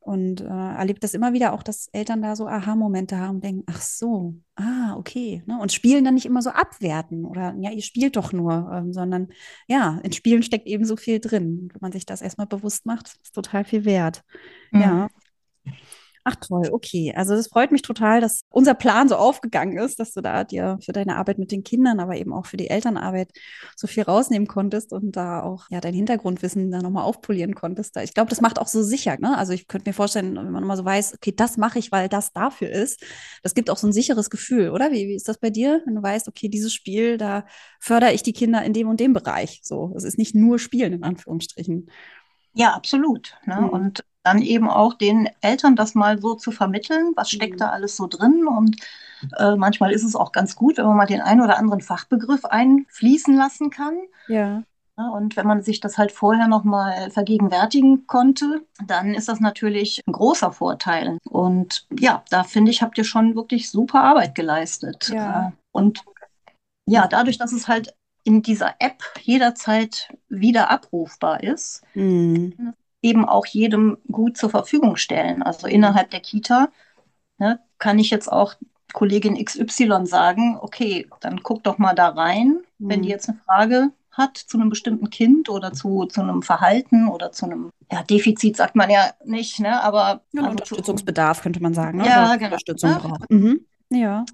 [0.00, 3.64] Und äh, erlebt das immer wieder auch, dass Eltern da so Aha-Momente haben und denken,
[3.66, 5.42] ach so, ah, okay.
[5.46, 5.58] Ne?
[5.60, 9.28] Und spielen dann nicht immer so abwerten oder ja, ihr spielt doch nur, ähm, sondern
[9.68, 11.68] ja, in Spielen steckt eben so viel drin.
[11.72, 14.22] Wenn man sich das erstmal bewusst macht, ist total viel wert.
[14.72, 14.80] Mhm.
[14.80, 15.08] Ja.
[16.28, 17.12] Ach toll, okay.
[17.14, 20.76] Also das freut mich total, dass unser Plan so aufgegangen ist, dass du da dir
[20.84, 23.30] für deine Arbeit mit den Kindern, aber eben auch für die Elternarbeit
[23.76, 27.96] so viel rausnehmen konntest und da auch ja dein Hintergrundwissen da nochmal aufpolieren konntest.
[27.98, 29.16] Ich glaube, das macht auch so sicher.
[29.20, 29.38] Ne?
[29.38, 32.08] Also ich könnte mir vorstellen, wenn man immer so weiß, okay, das mache ich, weil
[32.08, 33.04] das dafür ist,
[33.44, 34.90] das gibt auch so ein sicheres Gefühl, oder?
[34.90, 37.46] Wie, wie ist das bei dir, wenn du weißt, okay, dieses Spiel, da
[37.78, 39.60] fördere ich die Kinder in dem und dem Bereich.
[39.62, 41.88] So, es ist nicht nur Spielen in Anführungsstrichen.
[42.56, 43.36] Ja, absolut.
[43.44, 43.60] Ne?
[43.60, 43.68] Mhm.
[43.68, 47.58] Und dann eben auch den Eltern das mal so zu vermitteln, was steckt mhm.
[47.58, 48.46] da alles so drin.
[48.48, 48.76] Und
[49.38, 52.44] äh, manchmal ist es auch ganz gut, wenn man mal den einen oder anderen Fachbegriff
[52.44, 53.94] einfließen lassen kann.
[54.28, 54.64] Ja.
[54.96, 60.12] und wenn man sich das halt vorher nochmal vergegenwärtigen konnte, dann ist das natürlich ein
[60.12, 61.18] großer Vorteil.
[61.24, 65.08] Und ja, da finde ich, habt ihr schon wirklich super Arbeit geleistet.
[65.08, 65.48] Ja.
[65.48, 66.02] Äh, und
[66.88, 73.46] ja, dadurch, dass es halt in dieser App jederzeit wieder abrufbar ist, mhm eben auch
[73.46, 75.42] jedem gut zur Verfügung stellen.
[75.42, 76.68] Also innerhalb der Kita
[77.38, 78.54] ne, kann ich jetzt auch
[78.92, 82.88] Kollegin XY sagen, okay, dann guck doch mal da rein, mhm.
[82.88, 83.12] wenn die mhm.
[83.12, 87.44] jetzt eine Frage hat zu einem bestimmten Kind oder zu, zu einem Verhalten oder zu
[87.44, 89.82] einem ja, Defizit, sagt man ja nicht, ne?
[89.82, 91.98] aber ja, also Unterstützungsbedarf könnte man sagen.
[91.98, 92.06] Ne?
[92.06, 92.46] Ja, genau.
[92.46, 92.98] Unterstützung ja.
[92.98, 93.30] braucht.
[93.30, 93.66] Mhm.
[93.90, 94.24] Ja.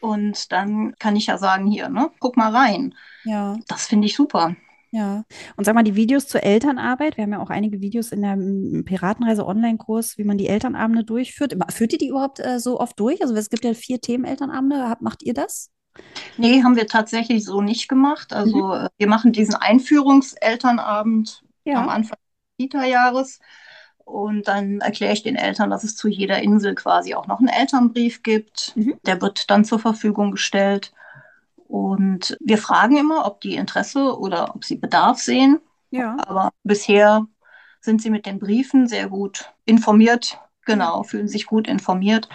[0.00, 2.94] Und dann kann ich ja sagen, hier, ne, guck mal rein.
[3.24, 3.56] Ja.
[3.68, 4.56] Das finde ich super.
[4.94, 5.24] Ja,
[5.56, 8.36] und sag mal, die Videos zur Elternarbeit, wir haben ja auch einige Videos in der
[8.82, 11.56] Piratenreise Online-Kurs, wie man die Elternabende durchführt.
[11.70, 13.22] Führt ihr die überhaupt äh, so oft durch?
[13.22, 14.94] Also es gibt ja vier Themen Elternabende.
[15.00, 15.70] Macht ihr das?
[16.36, 18.34] Nee, haben wir tatsächlich so nicht gemacht.
[18.34, 18.72] Also mhm.
[18.72, 21.80] Äh, wir machen diesen Einführungselternabend ja.
[21.80, 23.40] am Anfang des Kita-Jahres.
[24.04, 27.48] Und dann erkläre ich den Eltern, dass es zu jeder Insel quasi auch noch einen
[27.48, 28.74] Elternbrief gibt.
[28.76, 28.98] Mhm.
[29.06, 30.92] Der wird dann zur Verfügung gestellt.
[31.72, 35.58] Und wir fragen immer, ob die Interesse oder ob sie Bedarf sehen.
[35.88, 36.18] Ja.
[36.18, 37.26] Aber bisher
[37.80, 42.28] sind sie mit den Briefen sehr gut informiert, genau, fühlen sich gut informiert.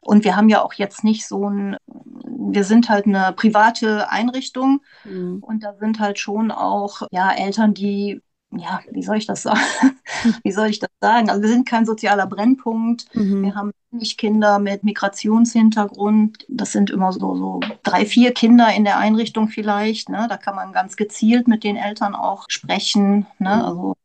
[0.00, 4.80] Und wir haben ja auch jetzt nicht so ein, wir sind halt eine private Einrichtung
[5.02, 5.42] mhm.
[5.42, 8.22] und da sind halt schon auch ja Eltern, die
[8.58, 9.60] ja, wie soll ich das sagen?
[10.42, 11.30] wie soll ich das sagen?
[11.30, 13.14] Also wir sind kein sozialer Brennpunkt.
[13.14, 13.42] Mhm.
[13.42, 16.46] Wir haben nicht Kinder mit Migrationshintergrund.
[16.48, 20.08] Das sind immer so, so drei, vier Kinder in der Einrichtung vielleicht.
[20.08, 20.26] Ne?
[20.28, 23.26] Da kann man ganz gezielt mit den Eltern auch sprechen.
[23.38, 23.56] Ne?
[23.56, 23.62] Mhm.
[23.62, 23.96] Also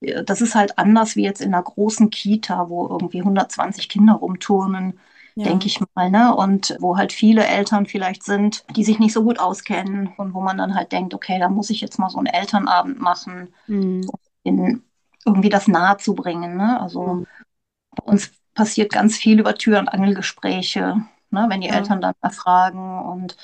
[0.00, 4.98] das ist halt anders wie jetzt in einer großen Kita, wo irgendwie 120 Kinder rumturnen
[5.38, 5.44] ja.
[5.44, 6.34] denke ich mal, ne?
[6.34, 10.40] Und wo halt viele Eltern vielleicht sind, die sich nicht so gut auskennen und wo
[10.40, 14.10] man dann halt denkt, okay, da muss ich jetzt mal so einen Elternabend machen, mhm.
[14.42, 14.82] um
[15.24, 16.56] irgendwie das nahe zu bringen.
[16.56, 16.80] Ne?
[16.80, 17.26] Also mhm.
[17.94, 21.46] bei uns passiert ganz viel über Tür- und Angelgespräche, ne?
[21.48, 21.74] wenn die ja.
[21.74, 23.36] Eltern dann erfragen und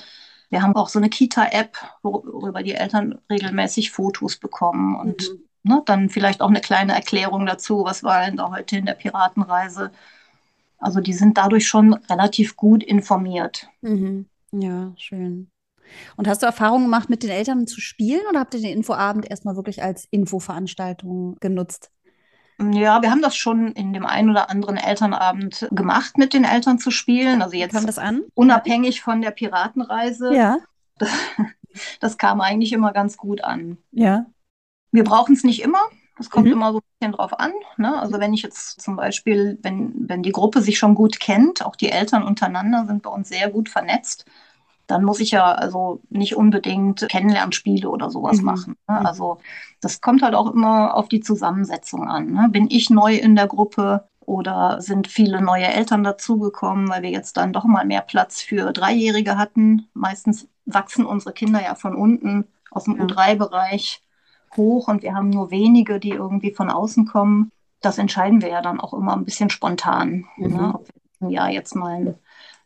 [0.49, 5.71] wir haben auch so eine Kita-App, worüber die Eltern regelmäßig Fotos bekommen und mhm.
[5.71, 8.95] ne, dann vielleicht auch eine kleine Erklärung dazu, was war denn da heute in der
[8.95, 9.91] Piratenreise
[10.77, 13.67] also die sind dadurch schon relativ gut informiert.
[13.81, 14.27] Mhm.
[14.51, 15.49] Ja, schön.
[16.15, 19.29] Und hast du Erfahrungen gemacht, mit den Eltern zu spielen oder habt ihr den Infoabend
[19.29, 21.91] erstmal wirklich als Infoveranstaltung genutzt?
[22.57, 26.79] Ja, wir haben das schon in dem einen oder anderen Elternabend gemacht, mit den Eltern
[26.79, 27.41] zu spielen.
[27.41, 28.21] Also jetzt kam das an?
[28.33, 30.33] unabhängig von der Piratenreise.
[30.33, 30.59] Ja.
[30.97, 31.09] Das,
[31.99, 33.77] das kam eigentlich immer ganz gut an.
[33.91, 34.25] Ja.
[34.91, 35.81] Wir brauchen es nicht immer.
[36.17, 36.53] Das kommt mhm.
[36.53, 37.51] immer so ein bisschen drauf an.
[37.77, 37.99] Ne?
[37.99, 41.75] Also wenn ich jetzt zum Beispiel, wenn, wenn die Gruppe sich schon gut kennt, auch
[41.75, 44.25] die Eltern untereinander sind bei uns sehr gut vernetzt,
[44.87, 48.45] dann muss ich ja also nicht unbedingt Kennenlernspiele oder sowas mhm.
[48.45, 48.75] machen.
[48.87, 48.99] Ne?
[48.99, 49.05] Mhm.
[49.05, 49.39] Also
[49.81, 52.31] das kommt halt auch immer auf die Zusammensetzung an.
[52.31, 52.49] Ne?
[52.49, 57.37] Bin ich neu in der Gruppe oder sind viele neue Eltern dazugekommen, weil wir jetzt
[57.37, 59.87] dann doch mal mehr Platz für Dreijährige hatten.
[59.93, 63.03] Meistens wachsen unsere Kinder ja von unten aus dem ja.
[63.03, 64.01] U3-Bereich
[64.57, 67.51] hoch und wir haben nur wenige, die irgendwie von außen kommen.
[67.81, 70.47] Das entscheiden wir ja dann auch immer ein bisschen spontan, mhm.
[70.47, 70.73] ne?
[70.75, 70.87] ob
[71.19, 72.15] wir ja jetzt mal ein,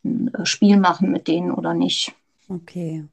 [0.03, 2.13] ein äh, Spiel machen mit denen oder nicht.
[2.47, 3.05] Okay.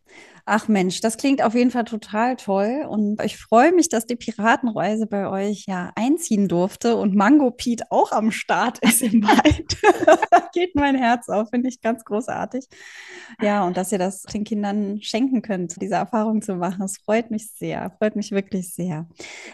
[0.49, 4.15] Ach Mensch, das klingt auf jeden Fall total toll und ich freue mich, dass die
[4.15, 9.77] Piratenreise bei euch ja einziehen durfte und Mango Pete auch am Start ist im Wald.
[10.53, 12.69] Geht mein Herz auf, finde ich ganz großartig.
[13.43, 16.85] Ja, und dass ihr das den Kindern schenken könnt, diese Erfahrung zu machen.
[16.85, 19.09] Es freut mich sehr, freut mich wirklich sehr.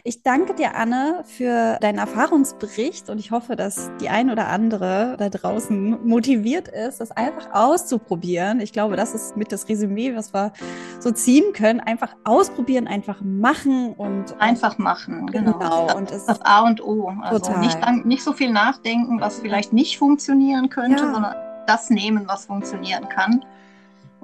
[0.05, 5.16] Ich danke dir, Anne, für deinen Erfahrungsbericht und ich hoffe, dass die ein oder andere
[5.18, 8.61] da draußen motiviert ist, das einfach auszuprobieren.
[8.61, 10.53] Ich glaube, das ist mit das Resümee, was wir
[10.98, 11.80] so ziehen können.
[11.80, 15.58] Einfach ausprobieren, einfach machen und einfach machen, genau.
[15.58, 15.96] genau.
[15.96, 17.12] Und das, das A und O.
[17.22, 17.60] Also total.
[17.60, 21.12] Nicht, nicht so viel nachdenken, was vielleicht nicht funktionieren könnte, ja.
[21.12, 21.34] sondern
[21.66, 23.44] das nehmen, was funktionieren kann.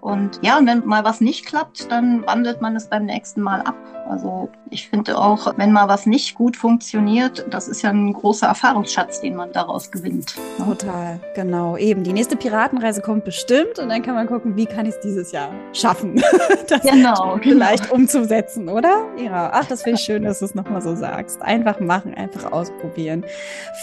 [0.01, 3.63] Und ja, und wenn mal was nicht klappt, dann wandelt man es beim nächsten Mal
[3.63, 3.75] ab
[4.09, 8.47] Also ich finde auch, wenn mal was nicht gut funktioniert, das ist ja ein großer
[8.47, 10.35] Erfahrungsschatz, den man daraus gewinnt.
[10.59, 10.65] Ne?
[10.65, 11.77] Total, genau.
[11.77, 15.01] Eben, die nächste Piratenreise kommt bestimmt und dann kann man gucken, wie kann ich es
[15.01, 16.23] dieses Jahr schaffen,
[16.69, 17.39] das genau, genau.
[17.43, 17.97] vielleicht genau.
[17.97, 19.07] umzusetzen, oder?
[19.19, 21.43] Ja, ach, das finde ich schön, dass du es nochmal so sagst.
[21.43, 23.25] Einfach machen, einfach ausprobieren.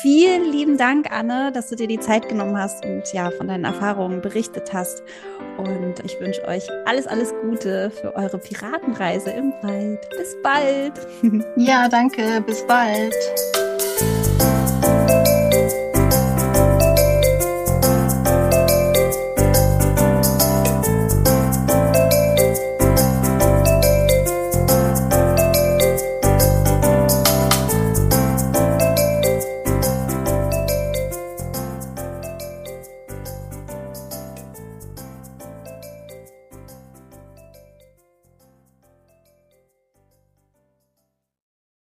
[0.02, 3.66] Vielen lieben Dank, Anne, dass du dir die Zeit genommen hast und ja, von deinen
[3.66, 5.04] Erfahrungen berichtet hast.
[5.58, 10.00] Und ich wünsche euch alles, alles Gute für eure Piratenreise im Wald.
[10.18, 10.94] Bis bald.
[11.58, 12.42] Ja, danke.
[12.46, 13.14] Bis bald.